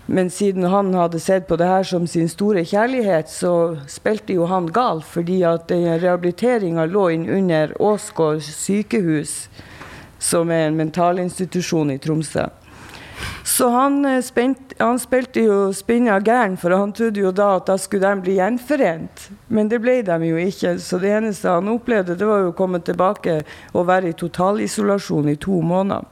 Men 0.07 0.31
siden 0.31 0.67
han 0.71 0.95
hadde 0.95 1.21
sett 1.23 1.49
på 1.49 1.57
det 1.59 1.67
her 1.67 1.87
som 1.87 2.07
sin 2.11 2.29
store 2.31 2.63
kjærlighet, 2.69 3.31
så 3.31 3.77
spilte 3.91 4.35
jo 4.37 4.47
han 4.51 4.71
gal, 4.71 5.03
fordi 5.03 5.43
at 5.47 5.71
rehabiliteringa 5.73 6.87
lå 6.91 7.09
inn 7.15 7.29
under 7.31 7.75
Åsgård 7.83 8.43
sykehus, 8.47 9.49
som 10.23 10.51
er 10.51 10.69
en 10.69 10.79
mentalinstitusjon 10.79 11.91
i 11.95 11.99
Tromsø. 12.03 12.47
Så 13.45 13.69
han, 13.69 14.05
eh, 14.05 14.23
spent, 14.23 14.75
han 14.79 14.99
spilte 14.99 15.43
jo 15.45 15.73
spinna 15.77 16.19
gæren, 16.21 16.57
for 16.57 16.75
han 16.77 16.93
trodde 16.93 17.21
jo 17.21 17.33
da 17.33 17.57
at 17.57 17.67
da 17.67 17.77
skulle 17.79 18.09
de 18.09 18.25
bli 18.25 18.39
gjenforent. 18.39 19.29
Men 19.49 19.69
det 19.69 19.83
ble 19.83 20.01
de 20.07 20.19
jo 20.27 20.41
ikke, 20.41 20.79
så 20.81 21.01
det 21.03 21.13
eneste 21.19 21.51
han 21.51 21.71
opplevde, 21.73 22.17
det 22.19 22.27
var 22.27 22.43
jo 22.43 22.53
å 22.53 22.57
komme 22.57 22.81
tilbake 22.81 23.43
og 23.73 23.87
være 23.91 24.13
i 24.13 24.19
totalisolasjon 24.19 25.29
i 25.33 25.37
to 25.37 25.61
måneder. 25.61 26.09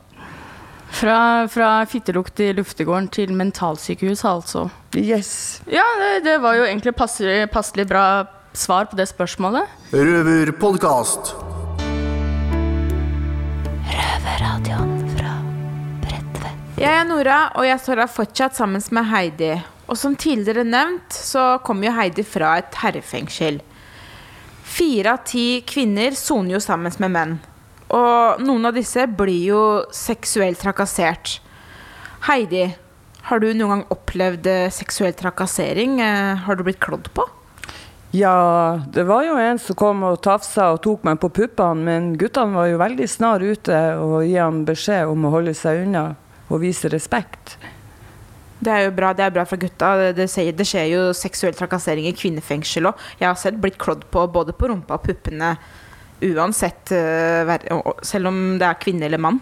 Fra, 0.90 1.46
fra 1.46 1.84
fittelukt 1.86 2.40
i 2.42 2.50
luftegården 2.58 3.08
til 3.14 3.32
mentalsykehus, 3.38 4.24
altså. 4.26 4.66
Yes. 4.98 5.62
Ja, 5.70 5.86
det, 6.00 6.24
det 6.26 6.40
var 6.42 6.58
jo 6.58 6.66
egentlig 6.66 6.96
passelig, 6.98 7.44
passelig 7.54 7.86
bra 7.88 8.26
svar 8.52 8.90
på 8.90 8.98
det 8.98 9.06
spørsmålet. 9.08 9.70
Røverpodkast. 9.94 11.34
Jeg 16.80 16.96
er 16.96 17.02
Nora, 17.04 17.38
og 17.60 17.66
jeg 17.68 17.76
står 17.82 18.00
her 18.00 18.08
fortsatt 18.08 18.54
sammen 18.56 18.80
med 18.96 19.04
Heidi. 19.10 19.50
Og 19.84 19.98
som 20.00 20.14
tidligere 20.16 20.62
nevnt, 20.64 21.12
så 21.12 21.58
kommer 21.60 21.90
jo 21.90 21.92
Heidi 21.92 22.22
fra 22.24 22.54
et 22.56 22.78
herrefengsel. 22.80 23.58
Fire 24.64 25.12
av 25.12 25.26
ti 25.28 25.60
kvinner 25.68 26.16
soner 26.16 26.54
jo 26.54 26.60
sammen 26.64 26.94
med 27.04 27.12
menn. 27.12 27.34
Og 27.92 28.40
noen 28.40 28.64
av 28.70 28.78
disse 28.78 29.04
blir 29.12 29.42
jo 29.50 29.64
seksuelt 29.92 30.62
trakassert. 30.62 31.34
Heidi, 32.30 32.70
har 33.28 33.44
du 33.44 33.50
noen 33.50 33.74
gang 33.74 33.84
opplevd 33.92 34.48
eh, 34.48 34.72
seksuell 34.72 35.12
trakassering? 35.20 36.00
Eh, 36.00 36.40
Har 36.46 36.56
du 36.56 36.64
blitt 36.64 36.80
klådd 36.80 37.12
på? 37.12 37.28
Ja, 38.16 38.80
det 38.88 39.04
var 39.04 39.28
jo 39.28 39.36
en 39.36 39.60
som 39.60 39.76
kom 39.76 40.00
og 40.08 40.22
tafsa 40.24 40.72
og 40.72 40.80
tok 40.88 41.04
meg 41.04 41.20
på 41.20 41.28
puppene, 41.42 41.84
men 41.84 42.10
guttene 42.16 42.56
var 42.56 42.72
jo 42.72 42.80
veldig 42.80 43.12
snar 43.18 43.44
ute 43.44 43.84
og 44.00 44.24
gi 44.24 44.40
han 44.40 44.64
beskjed 44.64 45.12
om 45.12 45.28
å 45.28 45.36
holde 45.36 45.52
seg 45.60 45.84
unna 45.84 46.08
og 46.50 46.60
vise 46.64 46.90
respekt. 46.92 47.56
Det 48.60 48.72
er 48.72 48.82
jo 48.84 48.92
bra, 48.92 49.14
det 49.16 49.24
er 49.24 49.32
bra 49.32 49.46
for 49.48 49.60
gutta. 49.60 49.94
Det, 49.96 50.10
det, 50.18 50.48
det 50.58 50.66
skjer 50.68 50.90
jo 50.92 51.04
seksuell 51.16 51.56
trakassering 51.56 52.08
i 52.10 52.16
kvinnefengsel 52.16 52.90
òg. 52.90 53.06
Jeg 53.22 53.30
har 53.30 53.38
sett 53.40 53.60
blitt 53.60 53.78
klådd 53.80 54.04
på 54.12 54.26
både 54.34 54.52
på 54.52 54.68
rumpa 54.68 54.98
og 54.98 55.06
puppene 55.06 55.54
uansett, 56.20 56.92
eh, 56.92 57.54
selv 58.04 58.28
om 58.28 58.58
det 58.60 58.66
er 58.68 58.82
kvinne 58.82 59.08
eller 59.08 59.22
mann. 59.22 59.40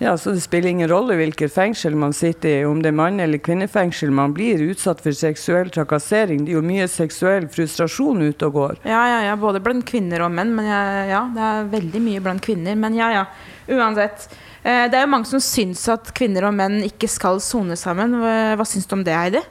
Ja, 0.00 0.14
så 0.16 0.32
Det 0.32 0.40
spiller 0.40 0.70
ingen 0.70 0.88
rolle 0.88 1.12
hvilket 1.12 1.52
fengsel 1.52 1.94
man 1.94 2.14
sitter 2.16 2.48
i, 2.48 2.64
om 2.64 2.80
det 2.80 2.88
er 2.88 2.96
mann- 2.96 3.20
eller 3.20 3.36
kvinnefengsel. 3.36 4.10
Man 4.10 4.32
blir 4.32 4.56
utsatt 4.70 5.02
for 5.02 5.12
seksuell 5.12 5.68
trakassering. 5.68 6.46
Det 6.46 6.54
er 6.54 6.56
jo 6.56 6.62
mye 6.64 6.86
seksuell 6.88 7.48
frustrasjon 7.52 8.22
ute 8.22 8.46
og 8.46 8.54
går. 8.54 8.78
Ja, 8.88 9.02
ja, 9.10 9.20
ja, 9.28 9.36
både 9.36 9.60
blant 9.60 9.84
kvinner 9.84 10.24
og 10.24 10.32
menn. 10.32 10.54
Men 10.56 10.64
ja, 10.64 11.04
ja, 11.04 11.20
det 11.34 11.42
er 11.50 11.68
veldig 11.76 12.00
mye 12.00 12.20
blant 12.24 12.40
kvinner. 12.40 12.80
Men 12.80 12.96
ja, 12.96 13.10
ja. 13.12 13.26
Uansett. 13.68 14.30
Eh, 14.62 14.90
Det 14.90 14.98
er 14.98 15.06
jo 15.06 15.12
mange 15.14 15.30
som 15.30 15.40
syns 15.40 15.86
at 15.88 16.12
kvinner 16.16 16.48
og 16.48 16.54
menn 16.54 16.82
ikke 16.84 17.08
skal 17.08 17.40
sone 17.40 17.76
sammen. 17.76 18.18
Hva, 18.20 18.66
syns 18.68 18.86
du 18.86 18.94
om 18.98 19.04
det, 19.04 19.16
Heidi? 19.16 19.42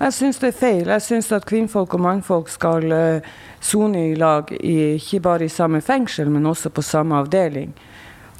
Jeg 0.00 0.12
syns 0.12 0.40
det 0.42 0.48
er 0.50 0.58
feil. 0.58 0.86
Jeg 0.90 1.02
syns 1.02 1.32
at 1.32 1.46
kvinnfolk 1.46 1.94
og 1.94 2.02
mannfolk 2.02 2.48
skal 2.50 2.92
eh, 2.92 3.34
sone 3.60 4.10
i 4.10 4.14
lag, 4.18 4.50
i, 4.58 4.96
ikke 4.98 5.20
bare 5.22 5.46
i 5.46 5.52
samme 5.52 5.80
fengsel, 5.80 6.30
men 6.32 6.46
også 6.50 6.72
på 6.74 6.82
samme 6.82 7.16
avdeling. 7.20 7.72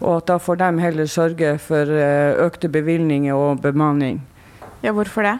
Og 0.00 0.16
at 0.18 0.26
da 0.32 0.38
får 0.42 0.58
de 0.58 0.70
heller 0.82 1.06
sørge 1.06 1.52
for 1.62 1.86
uh, 1.86 2.34
økte 2.42 2.68
bevilgninger 2.68 3.34
og 3.34 3.60
bemanning. 3.62 4.18
Ja, 4.82 4.90
hvorfor 4.92 5.22
det? 5.22 5.38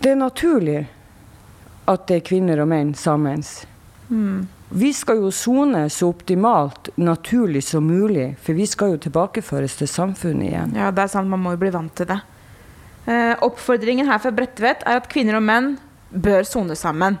Det 0.00 0.14
er 0.14 0.16
naturlig 0.16 0.78
at 1.88 2.06
det 2.08 2.16
er 2.16 2.24
kvinner 2.24 2.62
og 2.64 2.70
menn 2.72 2.94
sammen. 2.96 3.44
Mm. 4.08 4.48
Vi 4.68 4.90
skal 4.92 5.22
jo 5.22 5.30
sone 5.32 5.86
så 5.90 6.10
optimalt, 6.12 6.90
naturlig 7.00 7.62
som 7.64 7.86
mulig, 7.88 8.34
for 8.42 8.58
vi 8.58 8.66
skal 8.68 8.92
jo 8.92 9.00
tilbakeføres 9.06 9.78
til 9.80 9.88
samfunnet 9.88 10.50
igjen. 10.50 10.74
Ja, 10.76 10.90
det 10.92 11.06
er 11.06 11.12
sant, 11.14 11.30
man 11.30 11.40
må 11.40 11.54
jo 11.54 11.62
bli 11.62 11.72
vant 11.72 11.94
til 11.96 12.10
det. 12.10 12.18
Eh, 13.08 13.32
oppfordringen 13.44 14.10
her 14.10 14.20
fra 14.20 14.32
Bredtvet 14.36 14.84
er 14.84 15.00
at 15.00 15.08
kvinner 15.08 15.38
og 15.38 15.46
menn 15.48 15.70
bør 16.12 16.44
sone 16.44 16.76
sammen. 16.76 17.16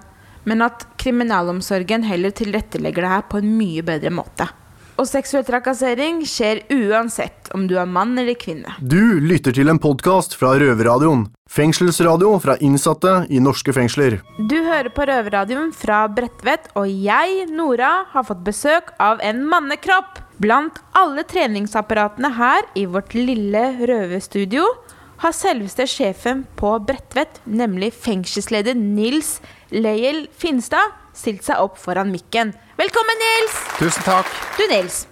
Men 0.48 0.64
at 0.64 0.84
kriminalomsorgen 1.00 2.04
heller 2.08 2.32
tilrettelegger 2.36 3.04
det 3.04 3.12
her 3.14 3.24
på 3.32 3.40
en 3.40 3.54
mye 3.56 3.84
bedre 3.84 4.12
måte. 4.12 4.48
Og 4.98 5.06
seksuell 5.06 5.44
trakassering 5.46 6.24
skjer 6.26 6.64
uansett 6.74 7.52
om 7.54 7.68
du 7.70 7.76
er 7.78 7.86
mann 7.86 8.16
eller 8.18 8.34
kvinne. 8.34 8.72
Du 8.82 9.20
lytter 9.22 9.54
til 9.54 9.70
en 9.70 9.78
podkast 9.78 10.34
fra 10.34 10.56
Røverradioen. 10.58 11.28
Fengselsradio 11.48 12.32
fra 12.42 12.56
innsatte 12.66 13.12
i 13.30 13.38
norske 13.38 13.70
fengsler. 13.76 14.18
Du 14.50 14.56
hører 14.66 14.90
på 14.90 15.06
Røverradioen 15.06 15.70
fra 15.70 16.02
Bredtvet, 16.10 16.66
og 16.74 16.90
jeg, 16.90 17.46
Nora, 17.54 17.92
har 18.10 18.26
fått 18.26 18.42
besøk 18.44 18.90
av 18.98 19.22
en 19.22 19.44
mannekropp. 19.46 20.18
Blant 20.42 20.82
alle 20.98 21.22
treningsapparatene 21.30 22.34
her 22.34 22.66
i 22.78 22.88
vårt 22.90 23.14
lille 23.14 23.64
røverstudio 23.78 24.66
har 25.22 25.34
selveste 25.34 25.86
sjefen 25.90 26.42
på 26.58 26.74
Bredtvet, 26.86 27.38
nemlig 27.46 27.92
fengselsleder 27.94 28.74
Nils 28.78 29.36
Leiel 29.70 30.26
Finstad, 30.34 30.90
stilt 31.18 31.44
seg 31.46 31.58
opp 31.62 31.78
foran 31.80 32.12
mikken. 32.14 32.52
Velkommen, 32.78 33.22
Nils! 33.24 33.56
Tusen 33.80 34.06
takk. 34.06 34.30
Du, 34.58 34.64
Nils. 34.70 35.02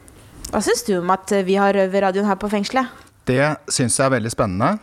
Hva 0.52 0.62
syns 0.62 0.84
du 0.86 0.94
om 1.00 1.10
at 1.10 1.32
vi 1.46 1.58
har 1.58 1.74
Røverradioen 1.74 2.28
her 2.28 2.38
på 2.38 2.50
fengselet? 2.52 2.92
Det 3.26 3.42
syns 3.72 3.98
jeg 3.98 4.06
er 4.06 4.14
veldig 4.14 4.30
spennende. 4.30 4.76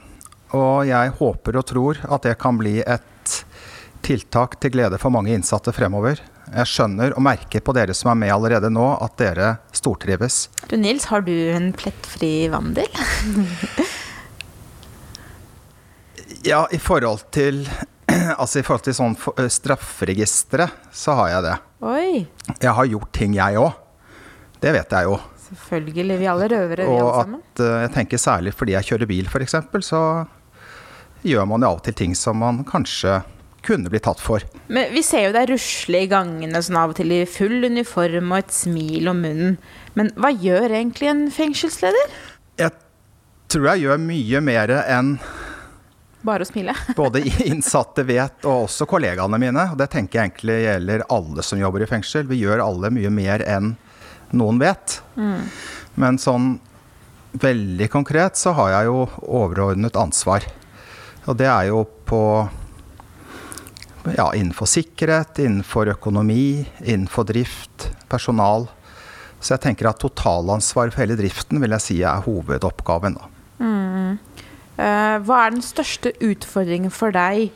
Og 0.53 0.83
jeg 0.85 1.15
håper 1.17 1.57
og 1.57 1.65
tror 1.69 2.01
at 2.03 2.27
det 2.27 2.35
kan 2.41 2.59
bli 2.59 2.81
et 2.83 3.37
tiltak 4.03 4.59
til 4.59 4.73
glede 4.75 4.99
for 4.99 5.15
mange 5.15 5.31
innsatte 5.31 5.71
fremover. 5.73 6.19
Jeg 6.51 6.67
skjønner 6.69 7.15
og 7.15 7.23
merker 7.23 7.63
på 7.63 7.73
dere 7.73 7.95
som 7.95 8.11
er 8.11 8.19
med 8.19 8.33
allerede 8.35 8.67
nå, 8.73 8.89
at 9.01 9.15
dere 9.17 9.53
stortrives. 9.71 10.49
Du 10.67 10.75
Nils, 10.75 11.07
har 11.07 11.23
du 11.23 11.33
en 11.55 11.71
plettfri 11.77 12.49
vandel? 12.51 12.91
Ja, 16.43 16.65
i 16.75 16.77
forhold 16.81 17.21
til 17.31 17.61
Altså 18.41 18.61
i 18.61 18.65
forhold 18.65 18.85
til 18.87 18.97
sånn 18.97 19.17
eh, 19.37 19.49
strafferegisteret, 19.51 20.89
så 20.93 21.17
har 21.19 21.31
jeg 21.35 21.45
det. 21.47 21.55
Oi. 21.83 22.23
Jeg 22.59 22.73
har 22.77 22.89
gjort 22.89 23.11
ting, 23.15 23.37
jeg 23.37 23.59
òg. 23.59 23.73
Det 24.63 24.71
vet 24.75 24.95
jeg 24.95 25.09
jo. 25.09 25.19
Selvfølgelig. 25.43 26.19
Vi 26.21 26.29
alle 26.31 26.47
røvere, 26.53 26.87
vi 26.87 27.01
alle 27.01 27.17
sammen. 27.19 27.41
Og 27.41 27.59
at 27.59 27.63
uh, 27.65 27.81
jeg 27.83 27.91
tenker 27.97 28.21
særlig 28.21 28.53
fordi 28.55 28.77
jeg 28.77 28.89
kjører 28.89 29.09
bil, 29.09 29.27
f.eks., 29.27 29.57
så 29.89 30.01
gjør 31.23 31.47
man 31.47 31.63
jo 31.63 31.69
av 31.71 31.79
og 31.79 31.85
til 31.85 31.95
ting 31.99 32.15
som 32.17 32.39
man 32.39 32.63
kanskje 32.67 33.21
kunne 33.63 33.91
bli 33.91 33.99
tatt 34.03 34.19
for. 34.19 34.43
Men 34.67 34.91
vi 34.91 35.03
ser 35.05 35.27
jo 35.27 35.35
deg 35.35 35.47
rusle 35.53 36.03
i 36.03 36.09
gangene 36.11 36.61
sånn 36.63 36.79
av 36.79 36.91
og 36.91 36.99
til 36.99 37.13
i 37.15 37.21
full 37.29 37.63
uniform 37.63 38.33
og 38.33 38.41
et 38.41 38.55
smil 38.55 39.11
om 39.11 39.21
munnen. 39.23 39.55
Men 39.95 40.11
hva 40.19 40.33
gjør 40.33 40.67
egentlig 40.71 41.11
en 41.11 41.25
fengselsleder? 41.31 42.17
Jeg 42.59 42.75
tror 43.53 43.69
jeg 43.71 43.85
gjør 43.85 44.03
mye 44.03 44.43
mer 44.43 44.75
enn 44.83 45.15
bare 46.25 46.45
å 46.45 46.49
smile. 46.49 46.75
Både 46.97 47.21
innsatte 47.45 48.05
vet, 48.07 48.41
og 48.47 48.67
også 48.67 48.87
kollegaene 48.89 49.39
mine. 49.41 49.67
Og 49.73 49.79
det 49.79 49.89
tenker 49.93 50.19
jeg 50.19 50.31
egentlig 50.31 50.59
gjelder 50.63 51.05
alle 51.13 51.45
som 51.45 51.61
jobber 51.61 51.85
i 51.85 51.89
fengsel. 51.89 52.27
Vi 52.29 52.41
gjør 52.41 52.63
alle 52.65 52.91
mye 52.93 53.11
mer 53.13 53.45
enn 53.45 53.75
noen 54.33 54.59
vet. 54.61 54.99
Mm. 55.19 55.45
Men 56.01 56.19
sånn 56.21 56.55
veldig 57.33 57.87
konkret 57.93 58.37
så 58.37 58.53
har 58.57 58.73
jeg 58.77 58.91
jo 58.91 59.05
overordnet 59.23 59.97
ansvar. 59.99 60.45
Og 61.25 61.37
det 61.39 61.47
er 61.49 61.69
jo 61.69 61.83
på 62.07 62.21
ja, 64.17 64.27
innenfor 64.35 64.67
sikkerhet, 64.67 65.39
innenfor 65.39 65.93
økonomi, 65.93 66.65
innenfor 66.83 67.27
drift, 67.29 67.89
personal. 68.11 68.67
Så 69.39 69.55
jeg 69.55 69.63
tenker 69.67 69.89
at 69.89 70.01
totalansvar 70.03 70.91
for 70.91 71.03
hele 71.03 71.17
driften 71.19 71.61
vil 71.63 71.75
jeg 71.77 71.87
si 71.87 72.01
er 72.03 72.23
hovedoppgaven. 72.25 73.17
da. 73.19 73.32
Uh, 74.83 75.15
hva 75.23 75.45
er 75.45 75.53
den 75.53 75.63
største 75.63 76.11
utfordringen 76.19 76.91
for 76.91 77.13
deg 77.15 77.53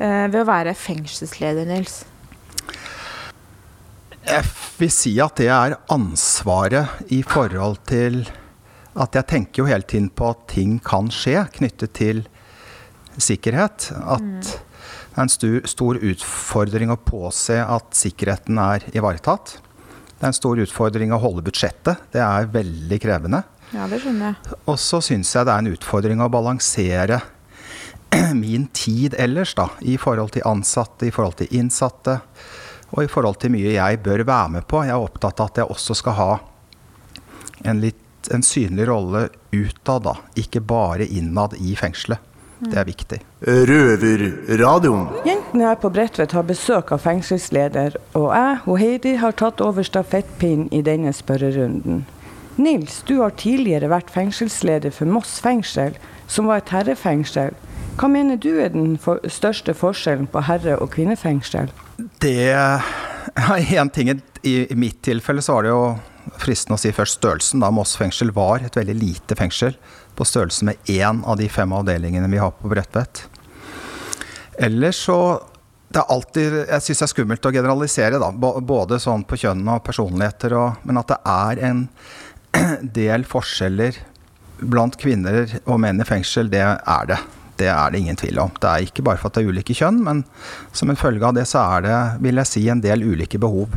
uh, 0.00 0.26
ved 0.26 0.40
å 0.40 0.48
være 0.48 0.74
fengselsleder, 0.74 1.68
Nils? 1.68 2.00
Jeg 4.24 4.46
vil 4.80 4.90
si 4.90 5.12
at 5.22 5.36
det 5.38 5.50
er 5.52 5.76
ansvaret 5.92 7.12
i 7.14 7.20
forhold 7.22 7.78
til 7.86 8.24
at 8.98 9.14
jeg 9.14 9.28
tenker 9.30 9.62
jo 9.62 9.68
hele 9.68 9.86
tiden 9.86 10.08
på 10.10 10.32
at 10.32 10.46
ting 10.50 10.78
kan 10.82 11.10
skje 11.12 11.44
knyttet 11.58 11.94
til 11.98 12.24
sikkerhet. 13.20 13.90
At 13.94 14.24
mm. 14.24 14.40
det 14.42 15.18
er 15.18 15.22
en 15.26 15.30
stor, 15.30 15.60
stor 15.70 16.00
utfordring 16.00 16.90
å 16.94 16.98
påse 16.98 17.60
at 17.62 17.94
sikkerheten 17.94 18.58
er 18.62 18.86
ivaretatt. 18.96 19.58
Det 20.14 20.22
er 20.22 20.30
en 20.30 20.36
stor 20.40 20.62
utfordring 20.62 21.12
å 21.14 21.20
holde 21.22 21.44
budsjettet. 21.44 22.08
Det 22.14 22.22
er 22.24 22.50
veldig 22.50 22.98
krevende. 23.02 23.44
Ja, 23.74 23.88
det 23.90 24.00
skjønner 24.04 24.32
jeg. 24.32 24.58
Og 24.70 24.76
så 24.78 25.00
syns 25.02 25.32
jeg 25.34 25.46
det 25.48 25.54
er 25.54 25.64
en 25.64 25.72
utfordring 25.74 26.22
å 26.22 26.30
balansere 26.30 27.20
min 28.44 28.68
tid 28.72 29.16
ellers, 29.18 29.54
da. 29.58 29.68
I 29.82 29.96
forhold 29.98 30.34
til 30.36 30.46
ansatte, 30.46 31.08
i 31.08 31.14
forhold 31.14 31.40
til 31.42 31.50
innsatte. 31.58 32.20
Og 32.94 33.04
i 33.04 33.10
forhold 33.10 33.40
til 33.42 33.54
mye 33.54 33.74
jeg 33.74 34.02
bør 34.04 34.22
være 34.28 34.52
med 34.58 34.68
på. 34.70 34.84
Jeg 34.86 34.94
er 34.94 35.06
opptatt 35.08 35.42
av 35.42 35.50
at 35.50 35.62
jeg 35.62 35.74
også 35.74 35.98
skal 35.98 36.18
ha 36.20 36.30
en, 37.64 37.80
litt, 37.82 38.30
en 38.30 38.44
synlig 38.46 38.86
rolle 38.90 39.26
utad, 39.50 40.06
da. 40.06 40.14
Ikke 40.38 40.62
bare 40.62 41.08
innad 41.08 41.58
i 41.58 41.74
fengselet. 41.78 42.30
Det 42.64 42.78
er 42.78 42.86
viktig. 42.86 43.18
Røverradioen. 43.44 45.08
Jentene 45.26 45.66
her 45.68 45.78
på 45.82 45.90
Bredtvet 45.92 46.32
har 46.32 46.46
besøk 46.48 46.94
av 46.94 47.02
fengselsleder, 47.02 47.98
og 48.16 48.30
jeg 48.30 48.60
og 48.64 48.78
Heidi 48.80 49.16
har 49.20 49.34
tatt 49.36 49.60
over 49.60 49.84
stafettpinnen 49.84 50.70
i 50.72 50.80
denne 50.86 51.12
spørrerunden. 51.12 52.04
Nils, 52.56 53.02
du 53.06 53.18
har 53.18 53.34
tidligere 53.34 53.90
vært 53.90 54.12
fengselsleder 54.14 54.94
for 54.94 55.10
Moss 55.10 55.40
fengsel, 55.42 55.96
som 56.30 56.46
var 56.46 56.62
et 56.62 56.70
herrefengsel. 56.70 57.56
Hva 57.98 58.08
mener 58.10 58.38
du 58.38 58.52
er 58.62 58.70
den 58.74 58.94
for 58.98 59.22
største 59.30 59.74
forskjellen 59.74 60.28
på 60.30 60.42
herre- 60.46 60.78
og 60.78 60.92
kvinnefengsel? 60.94 61.70
Det 62.22 62.54
en 63.78 63.90
ting 63.90 64.10
I 64.42 64.66
mitt 64.74 65.02
tilfelle 65.02 65.42
så 65.42 65.56
var 65.56 65.66
det 65.66 65.72
jo 65.72 65.84
fristende 66.40 66.78
å 66.78 66.82
si 66.82 66.92
først 66.94 67.18
størrelsen. 67.20 67.62
da 67.62 67.70
Moss 67.74 67.96
fengsel 67.98 68.30
var 68.34 68.62
et 68.62 68.76
veldig 68.76 68.96
lite 68.98 69.38
fengsel, 69.38 69.74
på 70.14 70.26
størrelse 70.26 70.64
med 70.64 70.90
én 70.90 71.24
av 71.26 71.38
de 71.38 71.48
fem 71.48 71.72
avdelingene 71.72 72.30
vi 72.30 72.38
har 72.42 72.54
på 72.54 72.70
Bredtvet. 72.70 73.26
Ellers 74.62 75.00
så 75.06 75.18
det 75.94 76.00
er 76.00 76.10
alltid, 76.10 76.54
Jeg 76.68 76.82
syns 76.82 76.98
det 76.98 77.04
er 77.06 77.12
skummelt 77.12 77.46
å 77.46 77.52
generalisere, 77.54 78.18
da, 78.18 78.30
både 78.34 78.98
sånn 78.98 79.22
på 79.24 79.38
kjønn 79.38 79.62
og 79.68 79.82
personligheter, 79.86 80.54
og, 80.58 80.80
men 80.82 80.98
at 80.98 81.12
det 81.12 81.18
er 81.30 81.60
en 81.68 81.84
del 82.98 83.26
forskjeller 83.28 83.98
blant 84.64 84.96
kvinner 85.00 85.50
og 85.64 85.80
menn 85.82 86.00
i 86.00 86.06
fengsel, 86.08 86.50
det 86.52 86.62
er 86.64 87.08
det. 87.10 87.18
Det 87.58 87.68
er 87.70 87.92
det 87.92 88.00
ingen 88.02 88.18
tvil 88.18 88.40
om. 88.42 88.54
Det 88.58 88.70
er 88.70 88.86
ikke 88.86 89.04
bare 89.06 89.20
for 89.20 89.30
at 89.30 89.36
det 89.38 89.44
er 89.44 89.54
ulike 89.54 89.76
kjønn, 89.78 90.00
men 90.02 90.24
som 90.74 90.90
en 90.90 90.98
følge 90.98 91.26
av 91.26 91.36
det 91.36 91.46
så 91.46 91.62
er 91.76 91.84
det, 91.86 91.98
vil 92.24 92.40
jeg 92.42 92.50
si, 92.50 92.64
en 92.70 92.82
del 92.82 93.04
ulike 93.06 93.38
behov. 93.38 93.76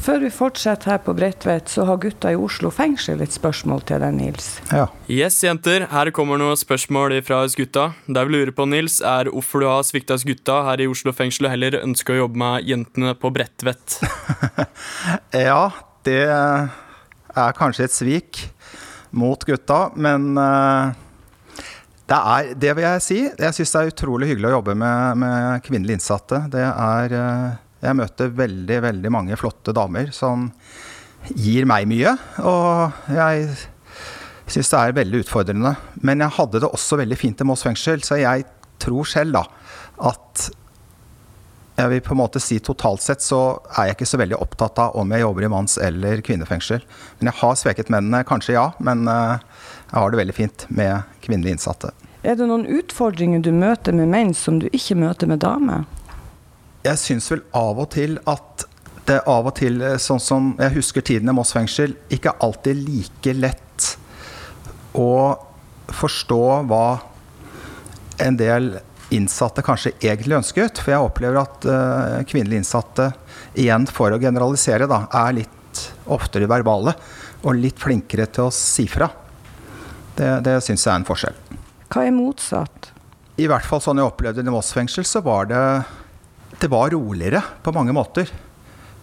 Før 0.00 0.22
vi 0.22 0.30
fortsetter 0.32 0.94
her 0.94 1.00
på 1.04 1.12
Bredtvet, 1.12 1.68
så 1.68 1.84
har 1.84 1.98
gutta 2.00 2.30
i 2.32 2.38
Oslo 2.38 2.70
fengsel 2.72 3.20
et 3.20 3.34
spørsmål 3.34 3.82
til 3.88 4.00
deg, 4.00 4.14
Nils. 4.16 4.46
Ja. 4.72 4.86
Yes, 5.12 5.36
jenter. 5.44 5.84
Her 5.90 6.08
kommer 6.16 6.40
noen 6.40 6.56
spørsmål 6.56 7.18
fra 7.26 7.42
oss 7.44 7.58
gutta. 7.58 7.90
Det 8.06 8.22
vi 8.24 8.32
lurer 8.38 8.54
på, 8.56 8.64
Nils, 8.70 9.02
er 9.04 9.28
hvorfor 9.28 9.60
du 9.60 9.68
har 9.68 9.84
svikta 9.84 10.16
oss 10.16 10.24
gutta 10.24 10.62
her 10.70 10.80
i 10.80 10.88
Oslo 10.88 11.12
fengsel 11.12 11.50
og 11.50 11.52
heller 11.52 11.82
ønsker 11.82 12.16
å 12.16 12.22
jobbe 12.22 12.40
med 12.40 12.70
jentene 12.70 13.12
på 13.18 13.32
Bredtvet. 13.34 13.98
ja, 15.50 15.66
det 16.08 16.22
er 17.36 17.56
kanskje 17.56 17.86
et 17.86 17.94
svik 17.94 18.42
mot 19.16 19.42
gutta, 19.46 19.88
men 19.98 20.32
uh, 20.38 20.92
det 22.10 22.18
er 22.18 22.54
Det 22.58 22.76
vil 22.76 22.86
jeg 22.86 23.02
si. 23.04 23.18
Jeg 23.26 23.54
syns 23.54 23.72
det 23.74 23.80
er 23.80 23.90
utrolig 23.92 24.30
hyggelig 24.32 24.50
å 24.50 24.56
jobbe 24.58 24.74
med, 24.78 25.20
med 25.22 25.66
kvinnelige 25.66 26.00
innsatte. 26.00 26.44
Det 26.50 26.64
er 26.66 27.14
uh, 27.14 27.58
Jeg 27.80 27.98
møter 27.98 28.32
veldig, 28.34 28.80
veldig 28.86 29.12
mange 29.14 29.38
flotte 29.40 29.74
damer 29.76 30.10
som 30.14 30.50
gir 31.36 31.68
meg 31.68 31.86
mye. 31.90 32.16
Og 32.42 33.14
jeg 33.14 33.46
syns 34.50 34.72
det 34.72 34.80
er 34.80 34.96
veldig 34.98 35.22
utfordrende. 35.24 35.74
Men 36.02 36.24
jeg 36.24 36.36
hadde 36.38 36.62
det 36.64 36.70
også 36.70 36.98
veldig 37.00 37.18
fint 37.18 37.42
i 37.42 37.46
Moss 37.46 37.64
fengsel, 37.66 38.02
så 38.06 38.18
jeg 38.20 38.46
tror 38.80 39.06
selv 39.08 39.36
da 39.38 39.44
at 40.10 40.48
jeg 41.80 41.90
vil 41.94 42.02
på 42.04 42.14
en 42.14 42.20
måte 42.20 42.40
si 42.42 42.58
Totalt 42.62 43.02
sett 43.04 43.24
så 43.24 43.40
er 43.78 43.90
jeg 43.90 43.98
ikke 43.98 44.08
så 44.10 44.20
veldig 44.20 44.38
opptatt 44.42 44.80
av 44.82 44.96
om 45.00 45.12
jeg 45.14 45.24
jobber 45.24 45.46
i 45.46 45.50
manns- 45.52 45.78
eller 45.80 46.20
kvinnefengsel. 46.24 46.82
Men 47.18 47.30
jeg 47.30 47.38
har 47.40 47.56
sveket 47.56 47.92
mennene, 47.92 48.24
kanskje 48.28 48.56
ja, 48.56 48.66
men 48.78 49.06
eh, 49.08 49.38
jeg 49.90 49.96
har 49.96 50.12
det 50.12 50.20
veldig 50.20 50.36
fint 50.36 50.66
med 50.68 51.08
kvinnelige 51.24 51.56
innsatte. 51.56 51.92
Er 52.20 52.36
det 52.36 52.50
noen 52.50 52.66
utfordringer 52.68 53.40
du 53.40 53.52
møter 53.56 53.96
med 53.96 54.10
menn 54.12 54.34
som 54.36 54.58
du 54.60 54.68
ikke 54.72 54.98
møter 55.00 55.30
med 55.30 55.40
damer? 55.40 55.86
Jeg 56.84 57.00
syns 57.00 57.30
vel 57.32 57.42
av 57.56 57.80
og 57.80 57.90
til 57.94 58.18
at 58.28 58.66
det 59.08 59.22
av 59.28 59.48
og 59.48 59.56
til, 59.58 59.80
eh, 59.82 59.96
sånn 59.96 60.20
som 60.20 60.52
jeg 60.60 60.76
husker 60.76 61.06
tiden 61.06 61.32
i 61.32 61.36
Moss 61.36 61.54
fengsel, 61.56 61.96
ikke 62.12 62.36
alltid 62.44 62.84
like 62.84 63.36
lett 63.36 63.94
å 64.94 65.38
forstå 65.90 66.44
hva 66.68 66.84
en 68.20 68.36
del 68.36 68.74
innsatte 69.14 69.62
kanskje 69.66 69.94
egentlig 69.98 70.38
ønsket. 70.40 70.80
For 70.82 70.94
jeg 70.94 71.06
opplever 71.06 71.40
at 71.42 71.66
uh, 71.68 72.20
kvinnelige 72.28 72.62
innsatte, 72.62 73.10
igjen 73.58 73.86
for 73.90 74.14
å 74.14 74.20
generalisere, 74.22 74.88
da, 74.90 75.04
er 75.24 75.40
litt 75.42 75.82
oftere 76.10 76.48
verbale 76.50 76.94
og 77.40 77.56
litt 77.56 77.80
flinkere 77.80 78.26
til 78.30 78.48
å 78.48 78.54
si 78.54 78.86
fra. 78.90 79.08
Det, 80.16 80.32
det 80.44 80.58
syns 80.64 80.84
jeg 80.84 80.92
er 80.92 81.00
en 81.00 81.08
forskjell. 81.08 81.38
Hva 81.90 82.04
er 82.06 82.14
motsatt? 82.14 82.90
I 83.40 83.48
hvert 83.48 83.66
fall 83.66 83.80
sånn 83.82 84.00
jeg 84.00 84.10
opplevde 84.10 84.44
det 84.44 84.50
i 84.50 84.52
Moss 84.52 84.74
fengsel, 84.76 85.06
så 85.08 85.22
var 85.24 85.48
det 85.50 85.64
det 86.60 86.68
var 86.68 86.90
roligere 86.92 87.40
på 87.64 87.72
mange 87.72 87.94
måter. 87.96 88.28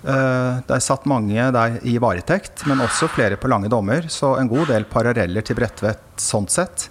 Uh, 0.04 0.62
der 0.68 0.82
satt 0.84 1.08
mange 1.10 1.48
der 1.52 1.80
i 1.90 1.96
varetekt, 2.00 2.68
men 2.70 2.84
også 2.84 3.10
flere 3.10 3.40
på 3.40 3.50
lange 3.50 3.72
dommer. 3.72 4.06
Så 4.14 4.36
en 4.38 4.50
god 4.52 4.70
del 4.70 4.86
paralleller 4.90 5.46
til 5.46 5.58
Bredtvet 5.58 6.22
sånn 6.22 6.46
sett. 6.52 6.86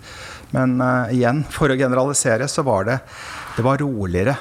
Men 0.55 0.77
uh, 0.81 1.09
igjen, 1.15 1.43
for 1.51 1.73
å 1.73 1.79
generalisere, 1.79 2.49
så 2.51 2.65
var 2.67 2.87
det, 2.89 3.01
det 3.57 3.65
var 3.67 3.83
roligere. 3.83 4.37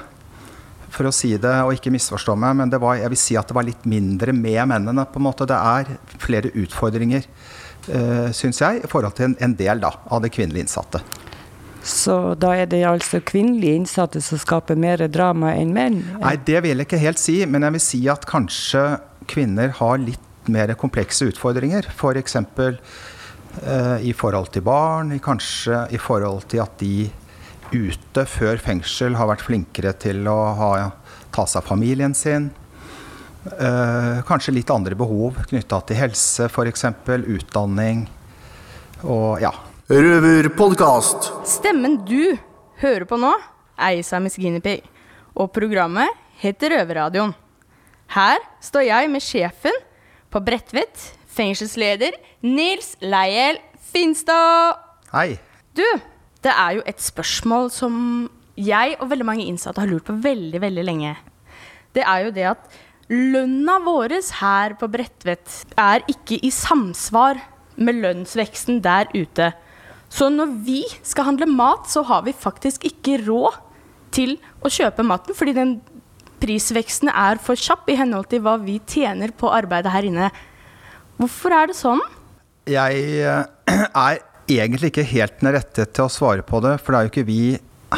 For 0.96 1.10
å 1.10 1.14
si 1.16 1.34
det, 1.42 1.54
og 1.66 1.74
ikke 1.76 1.92
misforstå 1.92 2.38
meg, 2.40 2.56
men 2.62 2.72
det 2.72 2.80
var, 2.80 3.00
jeg 3.02 3.12
vil 3.12 3.20
si 3.20 3.36
at 3.40 3.50
det 3.50 3.58
var 3.58 3.68
litt 3.68 3.84
mindre 3.90 4.36
med 4.36 4.62
mennene. 4.72 5.08
på 5.10 5.20
en 5.20 5.28
måte. 5.28 5.48
Det 5.50 5.58
er 5.58 6.20
flere 6.22 6.54
utfordringer, 6.54 7.28
uh, 7.90 8.32
syns 8.36 8.62
jeg, 8.64 8.84
i 8.86 8.92
forhold 8.92 9.18
til 9.18 9.32
en, 9.32 9.38
en 9.44 9.58
del 9.60 9.84
da, 9.84 9.96
av 10.08 10.24
de 10.24 10.32
kvinnelige 10.32 10.68
innsatte. 10.70 11.04
Så 11.86 12.34
da 12.42 12.56
er 12.58 12.66
det 12.66 12.82
altså 12.90 13.20
kvinnelige 13.22 13.78
innsatte 13.78 14.22
som 14.26 14.40
skaper 14.42 14.78
mer 14.80 15.04
drama 15.06 15.52
enn 15.54 15.74
menn? 15.74 16.00
Nei, 16.18 16.34
det 16.48 16.64
vil 16.66 16.82
jeg 16.82 16.88
ikke 16.88 17.02
helt 17.04 17.22
si, 17.22 17.36
men 17.46 17.62
jeg 17.62 17.76
vil 17.76 17.84
si 17.84 18.00
at 18.10 18.26
kanskje 18.26 18.86
kvinner 19.30 19.76
har 19.78 20.02
litt 20.02 20.50
mer 20.50 20.74
komplekse 20.82 21.28
utfordringer. 21.30 21.86
F.eks. 21.94 22.40
Eh, 23.64 24.10
i 24.10 24.14
forhold 24.14 24.52
til 24.52 24.66
barn, 24.66 25.14
kanskje 25.24 25.86
i 25.96 26.00
forhold 26.02 26.44
til 26.52 26.60
at 26.64 26.76
de 26.82 27.08
ute 27.72 28.26
før 28.28 28.60
fengsel 28.62 29.16
har 29.16 29.30
vært 29.30 29.46
flinkere 29.46 29.94
til 30.00 30.28
å 30.28 30.38
ha, 30.60 30.72
ta 31.34 31.46
seg 31.48 31.62
av 31.64 31.70
familien 31.70 32.16
sin. 32.18 32.50
Eh, 33.46 34.20
kanskje 34.28 34.58
litt 34.58 34.74
andre 34.74 34.98
behov 35.00 35.40
knytta 35.48 35.80
til 35.88 36.02
helse, 36.02 36.50
f.eks. 36.50 36.86
Utdanning 37.08 38.06
og 39.06 39.40
ja. 39.44 39.54
Røverpodkast. 39.86 41.32
Stemmen 41.48 42.00
du 42.08 42.36
hører 42.82 43.06
på 43.08 43.20
nå, 43.22 43.32
er 43.78 44.02
av 44.02 44.24
med 44.26 44.36
Guinea 44.36 44.80
og 45.36 45.52
programmet 45.56 46.10
heter 46.42 46.74
Røverradioen. 46.74 47.36
Her 48.16 48.42
står 48.64 48.88
jeg 48.90 49.12
med 49.14 49.24
sjefen 49.24 49.78
på 50.34 50.42
Bredtvet, 50.44 51.12
fengselsleder 51.36 52.16
Nils 52.46 52.96
Leiel 53.04 53.60
Finstad. 53.92 54.80
Hei. 55.12 55.36
Du, 55.76 55.86
det 56.44 56.54
er 56.54 56.78
jo 56.78 56.86
et 56.88 57.02
spørsmål 57.04 57.70
som 57.74 57.96
jeg 58.56 58.96
og 59.02 59.10
veldig 59.12 59.28
mange 59.28 59.46
innsatte 59.50 59.84
har 59.84 59.92
lurt 59.92 60.08
på 60.08 60.16
veldig, 60.24 60.62
veldig 60.64 60.86
lenge. 60.88 61.16
Det 61.96 62.04
er 62.04 62.26
jo 62.26 62.36
det 62.36 62.48
at 62.54 62.78
lønna 63.12 63.78
vår 63.86 64.16
her 64.40 64.76
på 64.80 64.90
Bredtvet 64.92 65.76
er 65.78 66.06
ikke 66.12 66.40
i 66.42 66.52
samsvar 66.52 67.40
med 67.76 68.00
lønnsveksten 68.02 68.82
der 68.84 69.12
ute. 69.14 69.52
Så 70.10 70.30
når 70.32 70.54
vi 70.66 70.82
skal 71.04 71.30
handle 71.32 71.48
mat, 71.50 71.90
så 71.92 72.06
har 72.08 72.24
vi 72.24 72.34
faktisk 72.34 72.86
ikke 72.88 73.20
råd 73.26 73.60
til 74.16 74.38
å 74.64 74.72
kjøpe 74.72 75.04
maten, 75.04 75.36
fordi 75.36 75.56
den 75.58 75.78
prisveksten 76.40 77.12
er 77.12 77.40
for 77.42 77.60
kjapp 77.60 77.90
i 77.92 77.98
henhold 78.00 78.30
til 78.32 78.44
hva 78.46 78.56
vi 78.62 78.80
tjener 78.88 79.34
på 79.36 79.52
arbeidet 79.52 79.92
her 79.92 80.08
inne. 80.08 80.30
Hvorfor 81.22 81.56
er 81.56 81.72
det 81.72 81.78
sånn? 81.78 82.02
Jeg 82.70 83.04
eh, 83.24 83.46
er 84.06 84.22
egentlig 84.52 84.92
ikke 84.92 85.08
helt 85.10 85.40
den 85.42 85.54
rette 85.56 85.88
til 85.88 86.06
å 86.06 86.12
svare 86.12 86.46
på 86.46 86.62
det, 86.66 86.78
for 86.82 86.94
det 86.94 87.00
er 87.00 87.08
jo 87.08 87.14
ikke 87.14 87.28
vi 87.30 87.42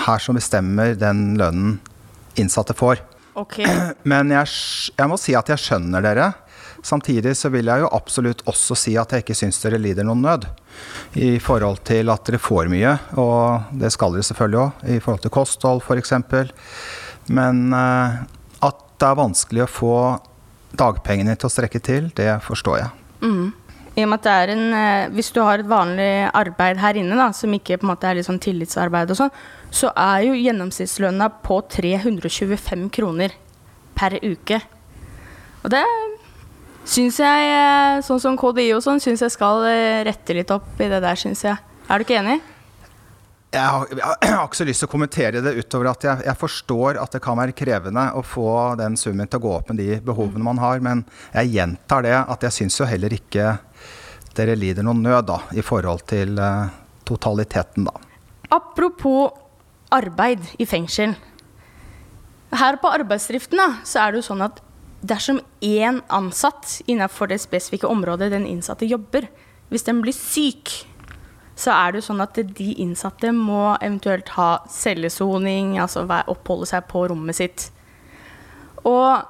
her 0.08 0.22
som 0.22 0.38
bestemmer 0.38 0.96
den 1.00 1.32
lønnen 1.40 1.78
innsatte 2.38 2.76
får. 2.78 3.02
Okay. 3.38 3.66
Men 4.12 4.34
jeg, 4.34 4.52
jeg 4.98 5.10
må 5.10 5.18
si 5.22 5.38
at 5.38 5.50
jeg 5.54 5.64
skjønner 5.64 6.06
dere. 6.06 6.32
Samtidig 6.86 7.34
så 7.36 7.50
vil 7.52 7.68
jeg 7.68 7.84
jo 7.84 7.90
absolutt 7.96 8.44
også 8.48 8.78
si 8.78 8.94
at 9.00 9.12
jeg 9.12 9.26
ikke 9.26 9.36
syns 9.36 9.60
dere 9.64 9.80
lider 9.82 10.06
noen 10.08 10.22
nød. 10.24 10.46
I 11.18 11.36
forhold 11.44 11.82
til 11.90 12.14
at 12.14 12.30
dere 12.30 12.40
får 12.42 12.70
mye, 12.72 12.94
og 13.18 13.74
det 13.82 13.90
skal 13.96 14.14
dere 14.14 14.28
selvfølgelig 14.28 14.62
òg. 14.62 14.86
I 14.94 15.00
forhold 15.04 15.26
til 15.26 15.34
kosthold 15.34 15.82
f.eks. 15.84 16.14
Men 17.34 17.74
uh, 17.74 18.22
at 18.64 18.86
det 19.02 19.10
er 19.10 19.20
vanskelig 19.20 19.66
å 19.66 19.72
få 19.72 19.98
dagpengene 20.78 21.36
til 21.36 21.50
å 21.50 21.52
strekke 21.52 21.82
til, 21.84 22.12
det 22.16 22.30
forstår 22.46 22.82
jeg. 22.84 23.07
Mm. 23.22 23.54
I 23.98 24.04
og 24.06 24.12
med 24.12 24.20
at 24.20 24.26
det 24.28 24.34
er 24.34 24.52
en, 24.54 24.66
uh, 24.74 25.14
Hvis 25.16 25.32
du 25.34 25.40
har 25.42 25.60
et 25.60 25.70
vanlig 25.70 26.30
arbeid 26.30 26.78
her 26.78 27.00
inne, 27.02 27.18
da, 27.18 27.32
som 27.34 27.54
ikke 27.54 27.80
på 27.82 27.88
en 27.88 27.92
måte 27.96 28.10
er 28.10 28.20
litt 28.20 28.28
sånn 28.28 28.42
tillitsarbeid, 28.44 29.14
og 29.14 29.18
sånn, 29.18 29.34
så 29.74 29.90
er 29.98 30.28
jo 30.28 30.38
gjennomsnittslønna 30.38 31.32
på 31.44 31.62
325 31.74 32.90
kroner 32.94 33.34
per 33.98 34.20
uke. 34.22 34.62
Og 35.64 35.74
det 35.74 35.84
syns 36.88 37.18
jeg, 37.20 37.48
eh, 37.52 38.02
sånn 38.06 38.22
som 38.22 38.38
KDI 38.40 38.70
og 38.78 38.84
sånn, 38.86 39.02
syns 39.04 39.26
jeg 39.26 39.34
skal 39.34 39.66
eh, 39.68 40.04
rette 40.08 40.36
litt 40.38 40.54
opp 40.54 40.80
i 40.80 40.88
det 40.88 41.02
der, 41.04 41.20
syns 41.20 41.44
jeg. 41.44 41.58
Er 41.90 41.98
du 41.98 42.06
ikke 42.06 42.22
enig? 42.22 42.40
Jeg 43.58 43.74
har, 43.74 43.88
jeg 44.24 44.34
har, 44.34 44.44
ikke 44.46 44.60
så 44.60 44.68
lyst 44.68 44.84
til 44.84 44.90
å 44.90 44.94
kommentere 44.94 45.44
det 45.44 45.56
utover 45.58 45.92
at 45.92 46.08
jeg, 46.08 46.26
jeg, 46.30 46.40
forstår 46.40 47.00
at 47.02 47.18
det 47.18 47.24
kan 47.26 47.40
være 47.40 47.56
krevende 47.58 48.08
å 48.18 48.24
få 48.26 48.50
den 48.80 48.98
summen 49.00 49.30
til 49.30 49.42
å 49.42 49.46
gå 49.48 49.54
opp 49.60 49.72
med 49.72 49.82
de 49.82 50.02
behovene 50.06 50.46
man 50.46 50.62
har, 50.62 50.84
men 50.84 51.04
jeg 51.34 51.56
gjentar 51.56 52.06
det 52.06 52.16
at 52.20 52.48
jeg 52.48 52.60
syns 52.62 52.80
jo 52.82 52.90
heller 52.90 53.18
ikke 53.18 53.56
dere 54.38 54.58
lider 54.58 54.86
noen 54.86 55.02
nød 55.02 55.26
da, 55.32 55.40
i 55.58 55.64
forhold 55.66 56.06
til 56.10 56.38
uh, 56.38 56.70
totaliteten, 57.08 57.88
da. 57.88 57.96
Apropos 58.54 59.34
arbeid 59.94 60.44
i 60.62 60.68
fengsel. 60.68 61.16
Her 62.54 62.78
på 62.80 62.92
arbeidsdriften 62.92 63.82
så 63.88 64.04
er 64.04 64.14
det 64.14 64.22
jo 64.22 64.28
sånn 64.30 64.46
at 64.46 64.62
dersom 65.08 65.40
én 65.64 66.02
ansatt 66.14 66.80
innenfor 66.90 67.32
det 67.32 67.40
spesifikke 67.44 67.90
området 67.90 68.32
den 68.34 68.48
innsatte 68.50 68.88
jobber, 68.88 69.28
hvis 69.72 69.86
den 69.88 70.02
blir 70.04 70.16
syk, 70.16 70.72
så 71.58 71.74
er 71.74 71.92
det 71.92 72.02
jo 72.02 72.08
sånn 72.12 72.22
at 72.22 72.38
de 72.38 72.68
innsatte 72.84 73.32
må 73.34 73.72
eventuelt 73.82 74.30
ha 74.36 74.50
cellesoning, 74.70 75.78
altså 75.82 76.06
oppholde 76.06 76.70
seg 76.70 76.86
på 76.92 77.08
rommet 77.10 77.40
sitt. 77.40 77.72
Og 78.86 79.26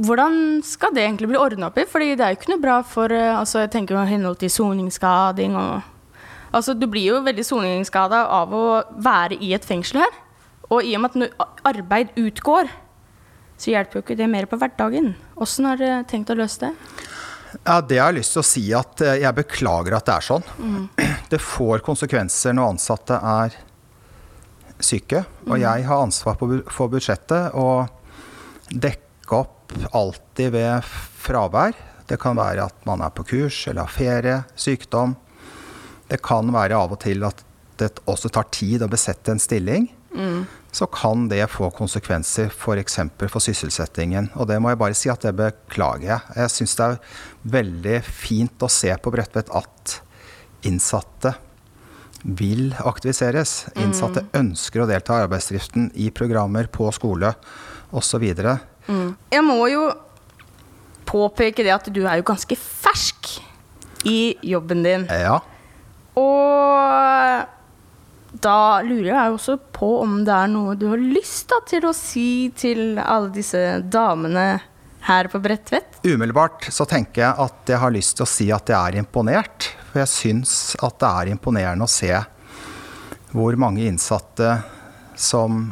hvordan 0.00 0.60
skal 0.64 0.94
det 0.96 1.04
egentlig 1.04 1.30
bli 1.30 1.40
ordna 1.40 1.68
opp 1.68 1.78
i? 1.78 1.86
Fordi 1.88 2.16
det 2.16 2.24
er 2.24 2.34
jo 2.34 2.40
ikke 2.40 2.52
noe 2.54 2.62
bra 2.62 2.80
for 2.86 3.12
eh, 3.12 3.36
altså 3.36 3.64
jeg 3.64 3.72
tenker 3.76 3.96
jo 3.96 4.04
henhold 4.08 4.40
til 4.42 4.52
soningsskading 4.52 5.56
og 5.60 5.80
Altså, 6.50 6.74
du 6.74 6.88
blir 6.90 7.12
jo 7.12 7.20
veldig 7.22 7.44
soningsskada 7.46 8.24
av 8.34 8.50
å 8.50 8.64
være 8.98 9.36
i 9.38 9.52
et 9.54 9.62
fengsel 9.62 10.00
her. 10.02 10.16
Og 10.74 10.82
i 10.82 10.96
og 10.98 11.04
med 11.04 11.28
at 11.38 11.60
arbeid 11.70 12.10
utgår, 12.18 12.66
så 13.54 13.70
hjelper 13.70 14.00
jo 14.00 14.02
ikke 14.02 14.16
det 14.18 14.26
mer 14.32 14.48
på 14.50 14.58
hverdagen. 14.58 15.12
Åssen 15.38 15.68
har 15.68 15.78
dere 15.78 16.00
tenkt 16.10 16.32
å 16.34 16.38
løse 16.40 16.64
det? 16.64 16.72
Ja, 17.64 17.80
Det 17.80 18.00
jeg 18.00 18.02
har 18.02 18.16
lyst 18.16 18.34
til 18.34 18.42
å 18.42 18.46
si 18.46 18.64
at 18.74 19.02
eh, 19.04 19.20
jeg 19.22 19.36
beklager 19.36 19.98
at 19.98 20.06
det 20.10 20.16
er 20.16 20.26
sånn. 20.26 20.50
Mm. 20.58 20.84
Det 21.30 21.38
får 21.42 21.84
konsekvenser 21.86 22.56
når 22.56 22.74
ansatte 22.74 23.16
er 23.16 23.54
syke. 24.80 25.24
Og 25.46 25.54
mm. 25.56 25.62
jeg 25.62 25.86
har 25.86 26.04
ansvar 26.04 26.38
for 26.40 26.92
budsjettet 26.92 27.54
og 27.58 27.86
dekke 28.70 29.38
opp 29.38 29.74
alltid 29.94 30.54
ved 30.56 30.88
fravær. 31.22 31.76
Det 32.10 32.18
kan 32.18 32.38
være 32.38 32.66
at 32.66 32.86
man 32.88 33.04
er 33.06 33.14
på 33.14 33.26
kurs 33.28 33.62
eller 33.70 33.86
har 33.86 33.94
ferie, 33.94 34.40
sykdom. 34.58 35.14
Det 36.10 36.18
kan 36.26 36.50
være 36.50 36.78
av 36.78 36.96
og 36.96 37.02
til 37.04 37.22
at 37.28 37.44
det 37.78 37.92
også 38.10 38.28
tar 38.34 38.50
tid 38.52 38.82
å 38.82 38.90
besette 38.90 39.30
en 39.32 39.40
stilling. 39.42 39.86
Mm 40.10 40.42
så 40.72 40.86
kan 40.86 41.28
det 41.28 41.46
få 41.50 41.70
konsekvenser 41.74 42.50
f.eks. 42.50 42.98
For, 43.18 43.32
for 43.32 43.42
sysselsettingen. 43.42 44.30
Og 44.38 44.48
det 44.50 44.60
må 44.62 44.70
jeg 44.70 44.80
bare 44.80 44.98
si 44.98 45.10
at 45.10 45.24
det 45.26 45.34
beklager 45.38 46.06
jeg. 46.12 46.36
Jeg 46.36 46.54
syns 46.54 46.76
det 46.78 46.86
er 46.86 47.00
veldig 47.56 47.96
fint 48.06 48.62
å 48.66 48.70
se 48.70 48.92
på 49.02 49.12
Bredtvet 49.14 49.50
at 49.56 49.96
innsatte 50.66 51.34
vil 52.22 52.74
aktiviseres. 52.84 53.66
Innsatte 53.80 54.26
mm. 54.26 54.30
ønsker 54.42 54.82
å 54.82 54.88
delta 54.90 55.18
i 55.18 55.24
arbeidsdriften 55.24 55.90
i 55.94 56.10
programmer 56.14 56.68
på 56.72 56.90
skole 56.94 57.32
osv. 57.96 58.26
Mm. 58.86 59.14
Jeg 59.32 59.44
må 59.46 59.60
jo 59.72 59.86
påpeke 61.10 61.64
det 61.66 61.72
at 61.74 61.88
du 61.90 62.04
er 62.04 62.20
jo 62.20 62.28
ganske 62.30 62.58
fersk 62.58 63.38
i 64.08 64.36
jobben 64.46 64.84
din. 64.84 65.06
Ja. 65.10 65.40
Og 66.18 67.48
da 68.40 68.80
lurer 68.86 69.10
jeg 69.10 69.34
også 69.34 69.56
på 69.74 69.90
om 70.04 70.20
det 70.26 70.34
er 70.34 70.50
noe 70.52 70.76
du 70.78 70.86
har 70.92 71.00
lyst 71.02 71.48
da, 71.50 71.58
til 71.66 71.88
å 71.88 71.94
si 71.96 72.50
til 72.56 73.00
alle 73.02 73.32
disse 73.34 73.80
damene 73.90 74.60
her 75.06 75.28
på 75.32 75.40
Bredtvet? 75.42 76.00
Umiddelbart 76.04 76.68
så 76.72 76.86
tenker 76.88 77.24
jeg 77.24 77.44
at 77.44 77.72
jeg 77.72 77.80
har 77.82 77.94
lyst 77.94 78.16
til 78.18 78.26
å 78.26 78.30
si 78.30 78.48
at 78.54 78.70
jeg 78.70 78.78
er 78.78 79.00
imponert. 79.00 79.70
For 79.90 80.02
jeg 80.02 80.12
syns 80.12 80.54
at 80.80 80.98
det 81.02 81.10
er 81.10 81.32
imponerende 81.34 81.86
å 81.86 81.90
se 81.90 82.12
hvor 83.30 83.56
mange 83.60 83.86
innsatte 83.86 84.56
som 85.18 85.68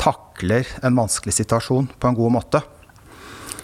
takler 0.00 0.68
en 0.84 0.96
vanskelig 0.96 1.36
situasjon 1.40 1.90
på 1.98 2.10
en 2.10 2.16
god 2.16 2.34
måte. 2.36 2.62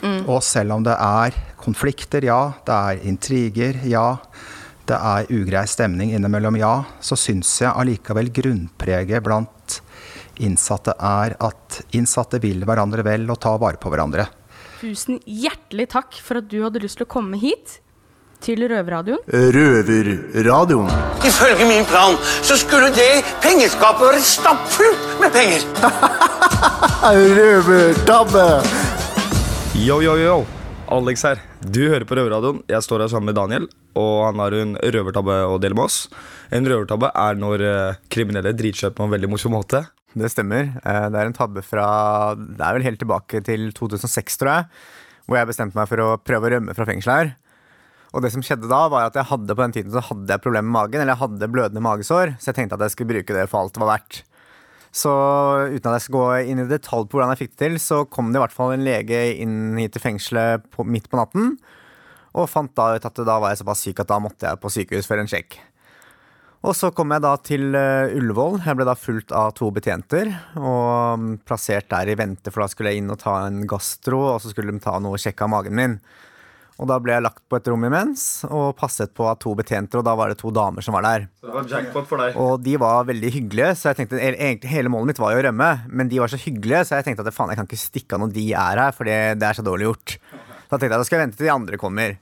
Mm. 0.02 0.26
Og 0.28 0.42
selv 0.44 0.76
om 0.76 0.84
det 0.84 0.94
er 1.00 1.36
konflikter, 1.60 2.24
ja, 2.28 2.40
det 2.66 2.76
er 2.76 3.02
intriger, 3.08 3.80
ja, 3.88 4.08
det 4.86 4.96
er 4.96 5.30
ugrei 5.34 5.64
stemning 5.68 6.12
innimellom, 6.14 6.58
ja, 6.60 6.74
så 7.00 7.18
syns 7.18 7.50
jeg 7.62 7.72
allikevel 7.72 8.30
grunnpreget 8.34 9.24
blant 9.24 9.80
innsatte 10.44 10.92
er 11.00 11.34
at 11.42 11.80
innsatte 11.96 12.38
vil 12.42 12.66
hverandre 12.68 13.04
vel 13.06 13.24
og 13.32 13.40
ta 13.42 13.56
vare 13.60 13.80
på 13.80 13.90
hverandre. 13.92 14.28
Tusen 14.76 15.20
hjertelig 15.24 15.88
takk 15.94 16.16
for 16.20 16.42
at 16.42 16.48
du 16.52 16.58
hadde 16.60 16.82
lyst 16.82 16.98
til 17.00 17.06
å 17.06 17.12
komme 17.16 17.38
hit 17.40 17.78
til 18.44 18.60
Røverradioen. 18.68 19.22
Røverradioen. 19.32 20.90
Ifølge 21.24 21.68
min 21.68 21.86
plan 21.88 22.18
så 22.44 22.58
skulle 22.60 22.90
det 22.94 23.22
pengeskapet 23.44 24.04
være 24.10 24.20
stappfullt 24.20 25.16
med 25.22 25.32
penger. 25.32 25.64
Røvertabbe! 27.38 28.44
Yo, 29.80 30.02
yo, 30.04 30.18
yo. 30.20 30.36
Alex 30.92 31.24
her. 31.26 31.40
Du 31.64 31.82
hører 31.88 32.04
på 32.06 32.20
Røverradioen. 32.20 32.60
Jeg 32.68 32.84
står 32.84 33.06
her 33.06 33.10
sammen 33.10 33.32
med 33.32 33.40
Daniel, 33.40 33.66
og 33.98 34.14
han 34.28 34.44
har 34.44 34.54
en 34.60 34.76
røvertabbe 34.76 35.40
å 35.48 35.56
dele 35.62 35.74
med 35.78 35.88
oss. 35.88 36.02
En 36.54 36.68
røvertabbe 36.68 37.10
er 37.16 37.40
når 37.40 37.64
eh, 37.66 37.98
kriminelle 38.12 38.52
dritkjøper 38.54 39.00
på 39.00 39.08
en 39.08 39.16
veldig 39.16 39.32
morsom 39.32 39.56
måte. 39.56 39.82
Det 40.16 40.30
stemmer. 40.32 40.70
Eh, 40.80 41.08
Det 41.12 41.18
er 41.20 41.28
en 41.28 41.36
tabbe 41.36 41.62
fra 41.64 42.34
Det 42.34 42.60
er 42.60 42.76
vel 42.78 42.86
helt 42.86 43.00
tilbake 43.02 43.42
til 43.44 43.72
2006, 43.72 44.38
tror 44.40 44.52
jeg. 44.52 44.64
Hvor 45.26 45.36
jeg 45.36 45.50
bestemte 45.50 45.76
meg 45.76 45.88
for 45.90 46.00
å 46.00 46.16
prøve 46.22 46.48
å 46.48 46.52
rømme 46.56 46.74
fra 46.74 46.86
fengselet 46.86 47.16
her. 47.20 47.34
Og 48.14 48.22
det 48.22 48.30
som 48.32 48.40
skjedde 48.40 48.70
da, 48.70 48.86
var 48.88 49.10
at 49.10 49.16
jeg 49.18 49.28
hadde 49.28 49.52
på 49.52 49.60
den 49.60 49.74
tiden 49.74 49.92
så 49.92 50.00
hadde 50.00 50.30
jeg 50.30 50.40
problemer 50.40 50.70
med 50.70 50.76
magen. 50.78 51.00
Eller 51.02 51.12
jeg 51.12 51.20
hadde 51.24 51.50
blødende 51.52 51.82
magesår, 51.84 52.36
så 52.40 52.48
jeg 52.48 52.56
tenkte 52.62 52.78
at 52.78 52.86
jeg 52.86 52.94
skulle 52.94 53.12
bruke 53.12 53.34
det 53.36 53.48
for 53.50 53.60
alt 53.60 53.74
det 53.74 53.82
var 53.82 53.98
verdt. 53.98 54.22
Så 54.96 55.12
uten 55.74 55.90
at 55.90 55.98
jeg 55.98 56.06
skal 56.06 56.16
gå 56.16 56.26
inn 56.48 56.62
i 56.62 56.68
detalj 56.70 57.04
på 57.10 57.18
hvordan 57.18 57.34
jeg 57.34 57.42
fikk 57.42 57.56
det 57.56 57.60
til, 57.66 57.74
så 57.82 57.98
kom 58.08 58.30
det 58.32 58.38
i 58.40 58.44
hvert 58.46 58.54
fall 58.54 58.72
en 58.72 58.86
lege 58.86 59.18
inn 59.42 59.76
hit 59.76 59.92
til 59.92 60.00
fengselet 60.00 60.64
på, 60.72 60.86
midt 60.88 61.10
på 61.12 61.18
natten. 61.20 61.58
Og 62.32 62.48
fant 62.48 62.72
da 62.78 62.94
ut 62.96 63.04
at 63.04 63.20
da 63.26 63.36
var 63.42 63.52
jeg 63.52 63.60
såpass 63.60 63.84
syk 63.84 64.00
at 64.00 64.08
da 64.08 64.20
måtte 64.22 64.48
jeg 64.48 64.62
på 64.62 64.72
sykehus 64.72 65.08
for 65.10 65.20
en 65.20 65.28
sjekk. 65.28 65.58
Og 66.66 66.74
så 66.74 66.90
kom 66.90 67.12
jeg 67.14 67.22
da 67.22 67.32
til 67.46 67.68
uh, 67.78 68.10
Ullevål. 68.16 68.58
Jeg 68.66 68.78
ble 68.78 68.86
da 68.88 68.96
fulgt 68.98 69.30
av 69.36 69.52
to 69.54 69.68
betjenter 69.74 70.32
og 70.58 71.20
mm, 71.22 71.32
plassert 71.46 71.86
der 71.92 72.10
i 72.10 72.16
vente, 72.18 72.50
for 72.50 72.64
da 72.64 72.70
skulle 72.72 72.90
jeg 72.90 73.04
inn 73.04 73.12
og 73.14 73.20
ta 73.22 73.38
en 73.46 73.60
gastro, 73.70 74.24
og 74.32 74.40
så 74.42 74.50
skulle 74.50 74.74
de 74.74 74.82
ta 74.82 74.96
noe 75.02 75.14
og 75.14 75.22
sjekke 75.22 75.46
av 75.46 75.52
magen 75.52 75.76
min. 75.78 75.94
Og 76.76 76.90
da 76.90 76.98
ble 77.00 77.14
jeg 77.14 77.24
lagt 77.24 77.40
på 77.48 77.56
et 77.56 77.70
rom 77.70 77.86
imens 77.88 78.44
og 78.50 78.74
passet 78.76 79.14
på 79.16 79.24
av 79.30 79.38
to 79.40 79.54
betjenter, 79.56 80.02
og 80.02 80.08
da 80.08 80.12
var 80.18 80.32
det 80.32 80.40
to 80.42 80.50
damer 80.52 80.84
som 80.84 80.98
var 80.98 81.06
der. 81.06 81.28
Så 81.38 81.48
det 81.48 81.54
var 81.54 81.70
jackpot 81.70 82.10
for 82.10 82.20
deg. 82.20 82.36
Og 82.42 82.58
de 82.66 82.74
var 82.82 83.06
veldig 83.08 83.32
hyggelige, 83.38 83.70
så 83.78 83.92
jeg 83.92 84.00
tenkte 84.02 84.20
egentlig 84.20 84.74
hele 84.74 84.92
målet 84.92 85.12
mitt 85.12 85.22
var 85.22 85.32
jo 85.32 85.40
å 85.40 85.46
rømme. 85.46 85.70
Men 85.88 86.10
de 86.10 86.20
var 86.20 86.34
så 86.34 86.40
hyggelige, 86.42 86.82
så 86.84 86.98
jeg 86.98 87.06
tenkte 87.06 87.24
at 87.24 87.38
faen, 87.38 87.54
jeg 87.54 87.62
kan 87.62 87.70
ikke 87.70 87.80
stikke 87.80 88.18
av 88.18 88.26
når 88.26 88.34
de 88.36 88.50
er 88.50 88.82
her, 88.82 88.92
for 88.98 89.08
det, 89.08 89.20
det 89.40 89.48
er 89.48 89.60
så 89.60 89.64
dårlig 89.64 89.88
gjort. 89.88 90.18
Da 90.66 90.76
tenkte 90.76 90.92
jeg 90.92 90.98
da 90.98 91.06
skal 91.06 91.20
jeg 91.20 91.28
vente 91.28 91.40
til 91.40 91.48
de 91.48 91.54
andre 91.54 91.80
kommer. 91.80 92.18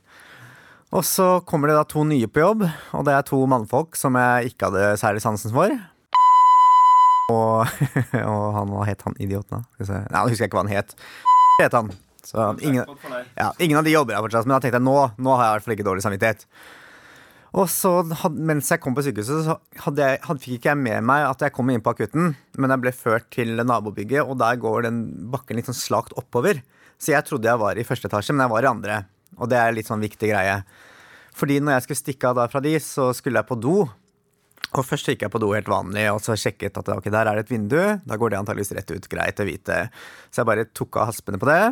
Og 0.93 1.03
så 1.09 1.41
kommer 1.49 1.71
det 1.71 1.79
da 1.79 1.87
to 1.89 2.05
nye 2.07 2.29
på 2.31 2.43
jobb, 2.43 2.67
og 2.67 3.07
det 3.09 3.15
er 3.17 3.27
to 3.27 3.41
mannfolk 3.51 3.97
som 3.99 4.19
jeg 4.21 4.53
ikke 4.53 4.69
hadde 4.69 4.95
særlig 5.01 5.25
sansen 5.25 5.55
for. 5.55 5.73
Og, 7.33 7.65
og 8.31 8.47
han, 8.59 8.73
hva 8.75 8.87
het 8.89 9.05
han 9.07 9.17
idioten, 9.17 9.65
da? 9.65 9.87
Nei, 9.89 10.05
nå 10.13 10.29
husker 10.29 10.45
jeg 10.45 10.53
ikke 10.53 10.61
hva 10.61 10.67
han 10.67 10.75
het. 10.77 10.97
het 11.63 11.77
han. 11.77 11.91
Så 12.25 12.55
ingen, 12.65 12.89
ja, 13.37 13.51
ingen 13.61 13.79
av 13.79 13.85
de 13.85 13.93
jobber 13.93 14.17
her 14.17 14.25
fortsatt, 14.25 14.47
men 14.49 14.57
da 14.57 14.63
tenkte 14.65 14.81
jeg 14.81 14.87
nå, 14.87 14.97
nå 15.21 15.37
har 15.37 15.45
jeg 15.45 15.51
i 15.51 15.57
hvert 15.57 15.67
fall 15.67 15.77
ikke 15.77 15.87
dårlig 15.89 16.05
samvittighet. 16.05 16.47
Og 17.55 17.69
så, 17.71 17.91
mens 18.35 18.71
jeg 18.73 18.81
kom 18.83 18.97
på 18.97 19.05
sykehuset, 19.07 19.45
så 19.47 19.59
hadde 19.85 20.07
jeg, 20.09 20.21
hadde, 20.25 20.43
fikk 20.43 20.57
ikke 20.57 20.73
jeg 20.73 20.81
med 20.81 21.05
meg 21.07 21.27
at 21.29 21.45
jeg 21.45 21.55
kom 21.55 21.69
inn 21.71 21.85
på 21.85 21.93
akutten, 21.95 22.33
men 22.59 22.75
jeg 22.75 22.83
ble 22.83 22.95
ført 22.97 23.29
til 23.35 23.55
nabobygget, 23.61 24.25
og 24.25 24.41
der 24.41 24.59
går 24.63 24.89
den 24.89 25.05
bakken 25.31 25.61
litt 25.61 25.69
sånn 25.71 25.79
slakt 25.79 26.17
oppover. 26.19 26.65
Så 26.99 27.13
jeg 27.15 27.27
trodde 27.29 27.51
jeg 27.51 27.61
var 27.61 27.79
i 27.79 27.87
første 27.87 28.11
etasje, 28.11 28.35
men 28.35 28.47
jeg 28.47 28.55
var 28.55 28.67
i 28.67 28.73
andre. 28.73 28.99
Og 29.39 29.51
det 29.51 29.61
er 29.61 29.75
litt 29.77 29.91
sånn 29.91 30.03
viktig 30.05 30.31
greie. 30.31 30.61
Fordi 31.35 31.59
når 31.61 31.79
jeg 31.79 31.87
skulle 31.87 32.03
stikke 32.03 32.31
av 32.31 32.39
da 32.39 32.49
fra 32.51 32.63
de, 32.65 32.75
så 32.83 33.11
skulle 33.17 33.43
jeg 33.43 33.51
på 33.51 33.59
do. 33.59 33.77
Og 34.75 34.83
først 34.87 35.11
gikk 35.11 35.25
jeg 35.25 35.31
på 35.31 35.41
do 35.43 35.53
helt 35.55 35.71
vanlig 35.71 36.09
og 36.11 36.21
så 36.25 36.35
sjekket 36.39 36.79
at 36.81 36.89
ok, 36.97 37.07
der 37.13 37.31
er 37.31 37.39
det 37.39 37.47
et 37.47 37.55
vindu. 37.55 37.81
Da 38.07 38.19
går 38.19 38.33
det 38.33 38.41
antageligvis 38.41 38.75
rett 38.75 38.91
ut. 38.95 39.09
Greit 39.11 39.43
å 39.43 39.47
vite. 39.47 39.81
Så 40.31 40.43
jeg 40.43 40.51
bare 40.51 40.67
tok 40.75 40.99
av 40.99 41.13
haspene 41.13 41.39
på 41.43 41.51
det. 41.51 41.63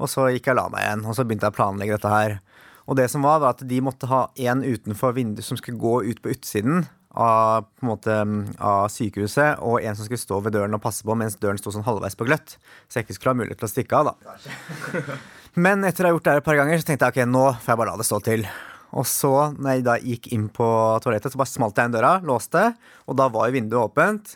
Og 0.00 0.10
så 0.10 0.26
gikk 0.32 0.48
jeg 0.48 0.56
og 0.56 0.60
la 0.62 0.66
meg 0.72 0.86
igjen. 0.86 1.06
Og 1.08 1.16
så 1.16 1.24
begynte 1.24 1.48
jeg 1.48 1.54
å 1.54 1.58
planlegge 1.58 1.96
dette 1.96 2.12
her. 2.12 2.36
Og 2.84 2.98
det 3.00 3.08
som 3.12 3.24
var, 3.24 3.40
var 3.40 3.54
at 3.54 3.64
de 3.68 3.80
måtte 3.84 4.08
ha 4.10 4.26
en 4.50 4.64
utenfor 4.64 5.16
vinduet 5.16 5.46
som 5.46 5.56
skulle 5.60 5.80
gå 5.80 6.02
ut 6.04 6.20
på 6.24 6.32
utsiden 6.34 6.84
av, 7.14 7.68
på 7.78 7.86
en 7.86 7.92
måte, 7.92 8.16
av 8.58 8.88
sykehuset, 8.92 9.62
og 9.64 9.78
en 9.80 9.96
som 9.96 10.04
skulle 10.04 10.20
stå 10.20 10.40
ved 10.44 10.56
døren 10.56 10.76
og 10.76 10.82
passe 10.84 11.06
på 11.06 11.16
mens 11.16 11.38
døren 11.40 11.60
sto 11.60 11.72
sånn 11.72 11.86
halvveis 11.86 12.18
på 12.18 12.26
gløtt. 12.28 12.58
Så 12.88 12.98
jeg 12.98 13.06
ikke 13.06 13.16
skulle 13.16 13.36
ha 13.36 13.40
mulighet 13.40 13.62
til 13.62 13.70
å 13.70 13.72
stikke 13.72 14.02
av, 14.02 14.12
da. 14.12 15.16
Men 15.54 15.84
etter 15.86 16.02
å 16.02 16.08
ha 16.08 16.14
gjort 16.16 16.26
det 16.26 16.38
et 16.40 16.46
par 16.46 16.56
ganger, 16.58 16.80
så 16.80 16.88
tenkte 16.88 17.06
jeg 17.06 17.14
ok, 17.14 17.28
nå 17.30 17.44
får 17.62 17.72
jeg 17.72 17.78
bare 17.78 17.92
la 17.92 18.00
det 18.00 18.06
stå 18.08 18.18
til. 18.26 18.46
Og 18.94 19.06
så, 19.06 19.32
når 19.54 19.76
jeg 19.76 19.84
da 19.86 19.94
gikk 20.02 20.30
inn 20.34 20.48
på 20.54 20.66
toalettet, 21.02 21.34
så 21.34 21.38
bare 21.38 21.50
smalt 21.50 21.78
jeg 21.78 21.90
inn 21.90 21.94
døra, 21.94 22.14
låste, 22.26 22.62
og 23.06 23.18
da 23.18 23.28
var 23.30 23.48
jo 23.48 23.56
vinduet 23.56 23.90
åpent. 23.90 24.34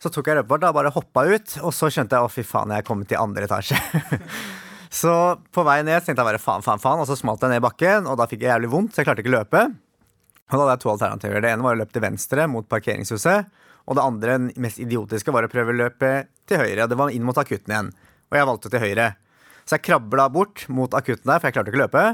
Så 0.00 0.12
tok 0.12 0.28
jeg 0.28 0.38
røpebart, 0.38 0.64
da 0.64 0.72
bare 0.76 0.92
hoppa 0.92 1.24
ut, 1.28 1.56
og 1.64 1.72
så 1.76 1.90
skjønte 1.92 2.16
jeg 2.16 2.28
å 2.28 2.32
fy 2.32 2.44
faen, 2.44 2.72
jeg 2.72 2.84
er 2.84 2.88
kommet 2.88 3.08
til 3.08 3.20
andre 3.20 3.48
etasje. 3.48 3.76
så 5.00 5.12
på 5.52 5.64
vei 5.64 5.78
ned 5.84 6.04
tenkte 6.04 6.20
jeg 6.20 6.28
bare 6.28 6.40
faen, 6.40 6.64
faen, 6.64 6.80
faen, 6.80 7.04
og 7.04 7.08
så 7.08 7.16
smalt 7.20 7.44
jeg 7.44 7.52
ned 7.52 7.64
bakken, 7.64 8.08
og 8.08 8.16
da 8.20 8.28
fikk 8.28 8.44
jeg 8.44 8.52
jævlig 8.52 8.72
vondt, 8.72 8.92
så 8.92 9.02
jeg 9.02 9.10
klarte 9.10 9.24
ikke 9.24 9.32
å 9.32 9.36
løpe. 9.38 9.66
Og 10.46 10.54
da 10.54 10.62
hadde 10.62 10.74
jeg 10.76 10.84
to 10.84 10.92
alternativer. 10.92 11.42
Det 11.42 11.52
ene 11.52 11.68
var 11.68 11.76
å 11.76 11.80
løpe 11.82 11.96
til 11.96 12.04
venstre 12.04 12.48
mot 12.48 12.68
parkeringshuset, 12.68 13.52
og 13.86 13.96
det 13.96 14.08
andre, 14.08 14.40
mest 14.60 14.80
idiotiske, 14.82 15.32
var 15.32 15.46
å 15.46 15.52
prøve 15.52 15.72
å 15.72 15.80
løpe 15.84 16.16
til 16.48 16.64
høyre. 16.64 16.88
Det 16.88 16.98
var 16.98 17.12
inn 17.12 17.24
mot 17.28 17.38
akutten 17.40 17.72
igjen, 17.72 17.94
og 18.28 18.40
jeg 18.40 18.48
valgte 18.52 18.72
til 18.72 18.84
høyre. 18.84 19.12
Så 19.66 19.76
jeg 19.76 19.86
krabla 19.88 20.28
bort 20.32 20.64
mot 20.70 20.94
akutten 20.94 21.26
der, 21.26 21.40
for 21.40 21.48
jeg 21.48 21.56
klarte 21.58 21.72
ikke 21.72 21.80
å 21.80 21.84
løpe. 21.84 22.06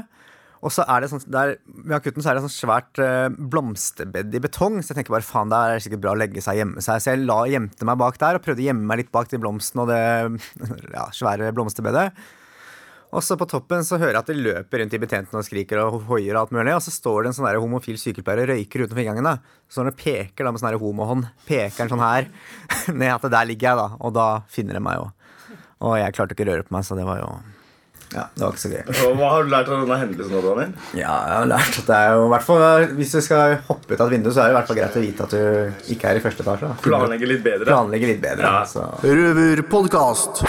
Og 0.63 0.71
så 0.71 0.85
er 0.87 1.03
det 1.03 1.09
sånn, 1.11 1.23
der, 1.27 1.57
Ved 1.67 1.95
akutten 1.97 2.23
så 2.23 2.31
er 2.31 2.37
det 2.37 2.45
sånn 2.45 2.53
svært 2.55 2.99
uh, 3.03 3.27
blomsterbed 3.29 4.33
i 4.33 4.41
betong, 4.43 4.79
så 4.79 4.93
jeg 4.93 5.01
tenker 5.01 5.15
bare 5.15 5.27
faen, 5.27 5.51
der 5.51 5.73
er 5.73 5.79
det 5.79 5.85
sikkert 5.85 6.05
bra 6.05 6.13
å 6.15 6.19
legge 6.19 6.43
seg 6.43 6.55
og 6.55 6.61
gjemme 6.61 6.85
seg. 6.85 7.01
Så 7.03 7.11
jeg 7.11 7.25
la, 7.27 7.41
gjemte 7.51 7.89
meg 7.89 7.99
bak 7.99 8.19
der 8.21 8.39
og 8.39 8.45
prøvde 8.45 8.63
å 8.63 8.69
gjemme 8.69 8.87
meg 8.87 9.03
litt 9.03 9.11
bak 9.13 9.27
de 9.31 9.41
blomstene 9.43 9.83
og 9.83 9.91
det 9.91 9.99
ja, 10.95 11.09
svære 11.15 11.51
blomsterbedet. 11.55 12.07
Og 13.13 13.21
så 13.21 13.35
på 13.37 13.45
toppen 13.45 13.83
så 13.85 13.99
hører 14.01 14.15
jeg 14.15 14.23
at 14.23 14.29
de 14.31 14.39
løper 14.39 14.81
rundt 14.81 14.93
i 14.97 14.99
betjentene 15.03 15.37
og 15.43 15.45
skriker 15.45 15.83
og 15.83 15.99
hoier 16.07 16.33
og 16.33 16.47
alt 16.47 16.53
mulig. 16.55 16.73
Og 16.73 16.81
så 16.81 16.93
står 16.95 17.19
det 17.19 17.29
en 17.29 17.35
sånn 17.37 17.59
homofil 17.61 17.99
sykepleier 18.01 18.47
og 18.47 18.55
røyker 18.55 18.85
utenfor 18.85 19.03
inngangen. 19.03 19.27
da. 19.27 19.35
Så 19.69 19.81
når 19.83 19.91
han 19.91 19.99
peker 19.99 20.47
da 20.47 20.53
med 20.53 20.63
sånn 20.63 20.79
homohånd, 20.81 21.27
peker 21.45 21.83
han 21.83 21.91
sånn 21.91 22.01
her 22.01 22.31
ned 23.03 23.13
at 23.13 23.27
der 23.35 23.51
ligger 23.51 23.69
jeg, 23.69 23.81
da. 23.83 23.99
Og 24.01 24.15
da 24.17 24.27
finner 24.49 24.79
de 24.79 24.81
meg 24.87 24.97
jo. 24.97 25.11
Og 25.83 25.99
jeg 25.99 26.15
klarte 26.15 26.35
ikke 26.35 26.47
å 26.47 26.51
røre 26.53 26.65
på 26.67 26.75
meg, 26.75 26.87
så 26.87 26.95
det 26.97 27.05
var 27.07 27.19
jo 27.19 27.33
ja, 28.13 28.27
det 28.35 28.43
var 28.43 28.53
ikke 28.53 28.61
så 28.61 28.69
gøy. 28.69 28.81
Og 29.07 29.15
hva 29.17 29.29
har 29.33 29.45
du 29.45 29.49
lært 29.49 29.69
av 29.73 29.79
denne 29.81 29.97
hendelsen? 29.97 30.35
Daniel? 30.45 30.73
Ja, 30.93 31.13
jeg 31.25 31.37
har 31.39 31.47
lært 31.49 31.79
at 31.81 31.87
det 31.89 31.97
er 31.97 32.11
jo 32.13 32.27
hvert 32.29 32.45
fall 32.45 32.85
Hvis 32.99 33.15
du 33.15 33.19
skal 33.25 33.55
hoppe 33.69 33.95
ut 33.95 33.97
av 33.97 34.05
et 34.05 34.13
vindu, 34.13 34.29
så 34.29 34.43
er 34.43 34.51
det 34.51 34.53
i 34.53 34.57
hvert 34.59 34.69
fall 34.69 34.79
greit 34.79 34.99
å 34.99 35.03
vite 35.03 35.25
at 35.25 35.33
du 35.33 35.93
ikke 35.95 36.11
er 36.11 36.19
i 36.19 36.23
første 36.23 36.45
etasje. 36.45 36.69
Planlegge 36.85 37.31
litt 37.31 37.41
bedre. 37.45 37.69
Planlegge 37.71 38.11
litt 38.11 38.21
bedre. 38.21 38.45
Ja. 38.45 38.61
Så. 38.69 38.85
Røverpodkast. 39.01 40.43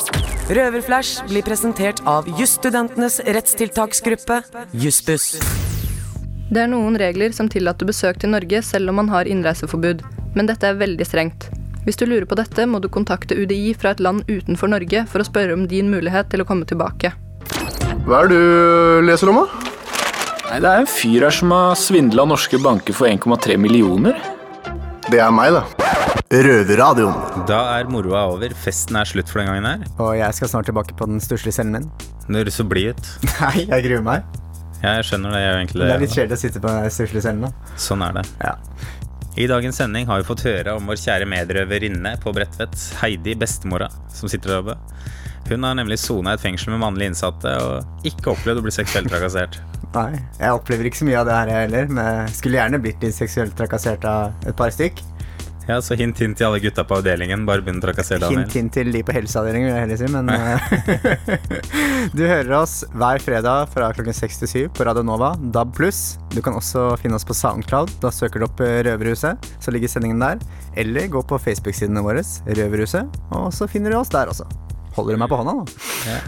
Røverflash 0.53 1.25
blir 1.31 1.47
presentert 1.47 2.05
av 2.05 2.29
jusstudentenes 2.37 3.23
rettstiltaksgruppe, 3.25 4.42
Jussbuss. 4.77 5.33
Det 6.53 6.61
er 6.61 6.68
noen 6.68 6.99
regler 7.01 7.33
som 7.33 7.49
tillater 7.49 7.88
besøk 7.88 8.20
til 8.20 8.35
Norge 8.37 8.61
selv 8.62 8.92
om 8.92 9.01
man 9.01 9.09
har 9.09 9.31
innreiseforbud, 9.31 10.05
men 10.37 10.51
dette 10.51 10.68
er 10.68 10.77
veldig 10.77 11.09
strengt. 11.09 11.49
Hvis 11.85 11.99
du 12.01 12.07
lurer 12.09 12.25
på 12.29 12.37
dette, 12.38 12.64
må 12.68 12.81
du 12.81 12.88
kontakte 12.92 13.37
UDI 13.37 13.75
fra 13.77 13.92
et 13.92 14.01
land 14.01 14.25
utenfor 14.31 14.70
Norge 14.73 15.05
for 15.11 15.20
å 15.20 15.27
spørre 15.29 15.53
om 15.57 15.66
din 15.68 15.90
mulighet 15.92 16.31
til 16.33 16.40
å 16.44 16.47
komme 16.49 16.64
tilbake. 16.68 17.12
Hva 18.07 18.23
er 18.25 18.31
det 18.33 18.38
du 18.38 19.05
leser 19.09 19.31
om, 19.33 19.42
da? 19.44 19.70
Nei, 20.51 20.61
Det 20.61 20.70
er 20.70 20.81
en 20.85 20.88
fyr 20.88 21.25
her 21.27 21.35
som 21.35 21.53
har 21.53 21.75
svindla 21.81 22.25
norske 22.29 22.61
banker 22.62 22.97
for 22.97 23.09
1,3 23.09 23.57
millioner. 23.61 24.16
Det 25.11 25.20
er 25.20 25.33
meg, 25.35 25.53
da. 25.53 25.64
Røverradioen. 26.35 27.44
Da 27.49 27.61
er 27.79 27.88
moroa 27.92 28.25
over. 28.33 28.53
Festen 28.64 28.97
er 28.99 29.07
slutt 29.09 29.29
for 29.31 29.40
den 29.42 29.51
gangen 29.53 29.68
her. 29.68 29.85
Og 30.01 30.14
jeg 30.18 30.35
skal 30.38 30.51
snart 30.51 30.66
tilbake 30.70 30.97
på 30.99 31.07
den 31.11 31.20
stusslige 31.23 31.55
cellen 31.59 31.77
min. 31.77 31.90
Du 32.27 32.38
høres 32.40 32.57
så 32.59 32.64
blid 32.68 32.97
ut. 32.97 33.12
Nei, 33.42 33.66
jeg 33.68 33.85
gruer 33.88 34.03
meg. 34.07 34.25
Ja, 34.83 34.97
jeg 34.99 35.07
skjønner 35.09 35.33
det. 35.37 35.40
Jeg 35.44 35.55
egentlig 35.61 35.81
Det 35.81 35.87
det. 35.88 35.94
er 35.94 36.03
litt 36.05 36.16
kjedelig 36.16 36.37
å 36.37 36.40
sitte 36.42 36.61
på 36.64 36.73
den 36.73 36.90
stusslige 36.97 37.25
cellen 37.29 37.44
nå. 37.47 37.53
Sånn 37.81 38.03
er 38.09 38.16
det. 38.18 38.25
Ja. 38.42 38.55
I 39.37 39.47
dagens 39.51 39.77
sending 39.77 40.07
har 40.07 40.20
vi 40.20 40.27
fått 40.29 40.44
høre 40.47 40.77
om 40.79 40.87
vår 40.87 40.99
kjære 41.01 41.27
medrøverinne 41.27 42.12
på 42.23 42.31
Bredtvet, 42.37 42.77
Heidi 43.01 43.33
Bestemora, 43.35 43.88
som 44.14 44.31
sitter 44.31 44.53
der 44.53 44.61
oppe. 44.61 44.77
Hun 45.49 45.66
har 45.66 45.75
nemlig 45.75 45.99
sona 45.99 46.37
et 46.37 46.42
fengsel 46.44 46.70
med 46.70 46.85
mannlige 46.85 47.11
innsatte 47.11 47.51
og 47.64 48.07
ikke 48.07 48.31
opplevd 48.31 48.62
å 48.62 48.64
bli 48.64 48.75
seksuelt 48.77 49.11
trakassert. 49.11 49.59
Nei, 49.97 50.20
jeg 50.38 50.55
opplever 50.55 50.87
ikke 50.87 51.01
så 51.01 51.09
mye 51.09 51.18
av 51.18 51.27
det 51.27 51.40
her 51.40 51.51
heller, 51.51 51.90
men 51.90 52.07
jeg 52.07 52.37
skulle 52.38 52.61
gjerne 52.61 52.81
blitt 52.87 53.03
litt 53.03 53.18
seksuelt 53.18 53.59
trakassert 53.59 54.07
av 54.07 54.47
et 54.47 54.55
par 54.59 54.70
stykk. 54.75 55.03
Ja, 55.64 55.79
så 55.81 55.96
hint 55.96 56.18
hint 56.20 56.37
til 56.37 56.46
alle 56.48 56.61
gutta 56.61 56.85
på 56.85 56.98
avdelingen. 56.98 57.46
Bare 57.48 57.64
begynn 57.64 57.81
å 57.81 57.85
trakassere 57.87 58.20
Daniel. 58.20 58.42
Hint 58.44 58.57
hint 58.59 58.74
til 58.77 58.90
de 58.92 59.00
på 59.07 59.14
helseavdelingen, 59.16 59.70
vil 59.70 59.74
jeg 59.74 59.85
heller 59.87 60.00
si, 60.00 60.09
men 60.12 60.29
eh, 60.35 62.11
Du 62.16 62.24
hører 62.29 62.53
oss 62.59 62.83
hver 62.92 63.22
fredag 63.24 63.70
fra 63.72 63.88
klokken 63.96 64.16
6 64.16 64.42
til 64.42 64.53
7 64.53 64.74
på 64.77 64.85
Radio 64.88 65.05
Nova, 65.07 65.33
DAB+. 65.55 65.72
Du 66.35 66.42
kan 66.44 66.59
også 66.59 66.90
finne 67.00 67.16
oss 67.16 67.24
på 67.24 67.37
Soundcloud. 67.37 67.96
Da 68.05 68.12
søker 68.12 68.42
du 68.42 68.48
opp 68.48 68.61
eh, 68.64 68.83
Røverhuset, 68.85 69.48
så 69.64 69.72
ligger 69.72 69.88
sendingen 69.90 70.20
der. 70.20 70.44
Eller 70.77 71.09
gå 71.09 71.24
på 71.24 71.40
Facebook-sidene 71.40 72.05
våre, 72.05 72.27
Røverhuset, 72.50 73.18
og 73.33 73.48
så 73.57 73.70
finner 73.70 73.94
du 73.94 74.00
oss 74.03 74.12
der 74.12 74.33
også. 74.33 74.48
Holder 74.94 75.16
du 75.16 75.22
meg 75.24 75.33
på 75.33 75.40
hånda, 75.40 75.64
da? 75.64 76.18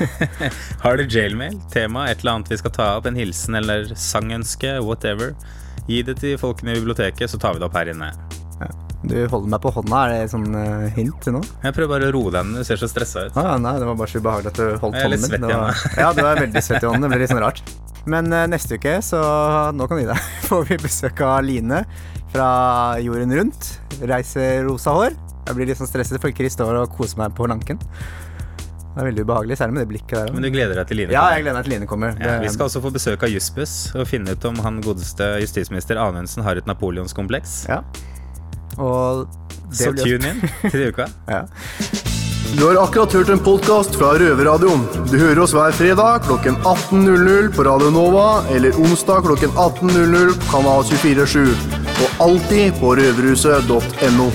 Har 0.84 1.00
du 1.00 1.08
jailmail? 1.10 1.56
Tema? 1.72 2.04
Et 2.10 2.20
eller 2.20 2.36
annet 2.36 2.52
vi 2.52 2.60
skal 2.60 2.76
ta 2.76 2.92
opp? 3.00 3.08
En 3.10 3.18
hilsen 3.18 3.58
eller 3.58 3.88
sangønske? 3.98 4.76
Whatever. 4.84 5.34
Gi 5.88 6.04
det 6.06 6.20
til 6.22 6.38
folkene 6.38 6.76
i 6.76 6.78
biblioteket, 6.78 7.32
så 7.32 7.40
tar 7.42 7.56
vi 7.56 7.64
det 7.64 7.66
opp 7.66 7.80
her 7.80 7.90
inne. 7.90 8.12
Du 9.02 9.16
holder 9.26 9.50
meg 9.50 9.62
på 9.64 9.70
hånda, 9.74 10.00
er 10.06 10.12
det 10.12 10.30
sånn 10.30 10.52
eh, 10.54 10.84
hint 10.94 11.16
til 11.24 11.34
noe? 11.34 11.46
Jeg 11.64 11.74
prøver 11.74 11.90
bare 11.96 12.10
å 12.10 12.14
roe 12.14 12.30
deg 12.36 12.46
ned, 12.46 12.60
du 12.62 12.66
ser 12.68 12.78
så 12.78 12.86
stressa 12.90 13.24
ut. 13.26 13.38
Ah, 13.40 13.56
nei, 13.58 13.72
det 13.82 13.88
var 13.88 13.96
bare 13.98 14.12
så 14.12 14.20
ubehagelig 14.22 14.52
at 14.52 14.60
du 14.60 14.66
holdt 14.68 14.82
hånden 14.82 15.00
Jeg 15.00 15.08
er 15.08 15.14
litt 15.16 15.24
svett 15.26 15.42
i 15.42 15.48
hånda. 15.48 15.96
Ja, 15.98 16.10
du 16.14 16.22
er 16.22 16.40
veldig 16.46 16.62
svett 16.62 16.84
i 16.84 16.86
hånden. 16.86 17.06
Det 17.08 17.10
blir 17.16 17.24
litt 17.24 17.32
sånn 17.34 17.42
rart. 17.42 17.62
Men 18.14 18.32
eh, 18.34 18.46
neste 18.50 18.78
uke, 18.78 18.94
så 19.02 19.20
nå 19.74 19.88
kan 19.90 19.98
du 19.98 20.04
gi 20.04 20.10
deg, 20.12 20.28
får 20.48 20.66
vi 20.70 20.78
besøk 20.84 21.22
av 21.26 21.40
Line 21.46 21.82
fra 22.32 22.48
Jorden 23.02 23.34
Rundt. 23.40 23.72
Reiser 24.06 24.62
rosa 24.68 24.94
hår. 24.94 25.18
Jeg 25.48 25.58
blir 25.58 25.72
litt 25.72 25.80
sånn 25.82 25.90
stresset, 25.90 26.20
for 26.22 26.30
Chris 26.38 26.54
står 26.54 26.84
og 26.84 26.94
koser 26.94 27.18
meg 27.24 27.34
på 27.34 27.50
lanken. 27.50 27.82
Det 28.92 29.00
er 29.00 29.06
veldig 29.08 29.22
ubehagelig, 29.24 29.56
særlig 29.56 29.74
med 29.74 29.82
det 29.86 29.90
blikket 29.96 30.14
der. 30.18 30.32
Men 30.36 30.44
du 30.44 30.50
gleder 30.52 30.76
deg 30.76 30.88
til 30.90 30.98
Line 31.00 31.14
Ja, 31.16 31.24
jeg 31.32 31.46
gleder 31.46 31.56
meg 31.58 31.66
til 31.66 31.72
Line 31.74 31.86
kommer. 31.88 32.14
Ja, 32.20 32.34
vi 32.42 32.50
skal 32.52 32.68
også 32.68 32.82
få 32.84 32.90
besøk 32.92 33.24
av 33.24 33.32
Jussbuss 33.32 33.74
og 33.96 34.04
finne 34.06 34.34
ut 34.36 34.44
om 34.50 34.58
han 34.62 34.82
godeste 34.84 35.30
justisminister 35.40 35.98
Anundsen 35.98 36.44
har 36.44 36.60
et 36.60 36.68
napoleonskompleks. 36.68 37.62
Ja. 37.72 37.80
Og 38.78 39.26
det 39.72 39.76
Så 39.76 39.92
tune 39.96 40.34
in 40.34 40.70
til 40.70 40.88
uka. 40.92 41.08
ja. 41.34 41.44
Du 42.52 42.66
har 42.66 42.82
akkurat 42.82 43.12
hørt 43.12 43.30
en 43.32 43.40
podkast 43.40 43.94
fra 43.96 44.12
Røverradioen. 44.20 44.82
Du 45.08 45.16
hører 45.16 45.40
oss 45.40 45.54
hver 45.56 45.72
fredag 45.72 46.26
klokken 46.26 46.58
18.00 46.68 47.48
på 47.56 47.64
Radio 47.64 47.88
Nova 47.94 48.44
eller 48.52 48.76
onsdag 48.76 49.24
klokken 49.24 49.54
18.00 49.56 50.34
på 50.36 50.50
Kanal 50.50 50.84
247. 50.84 51.46
Og 52.02 52.26
alltid 52.28 52.76
på 52.80 52.96
røverhuset.no. 53.00 54.28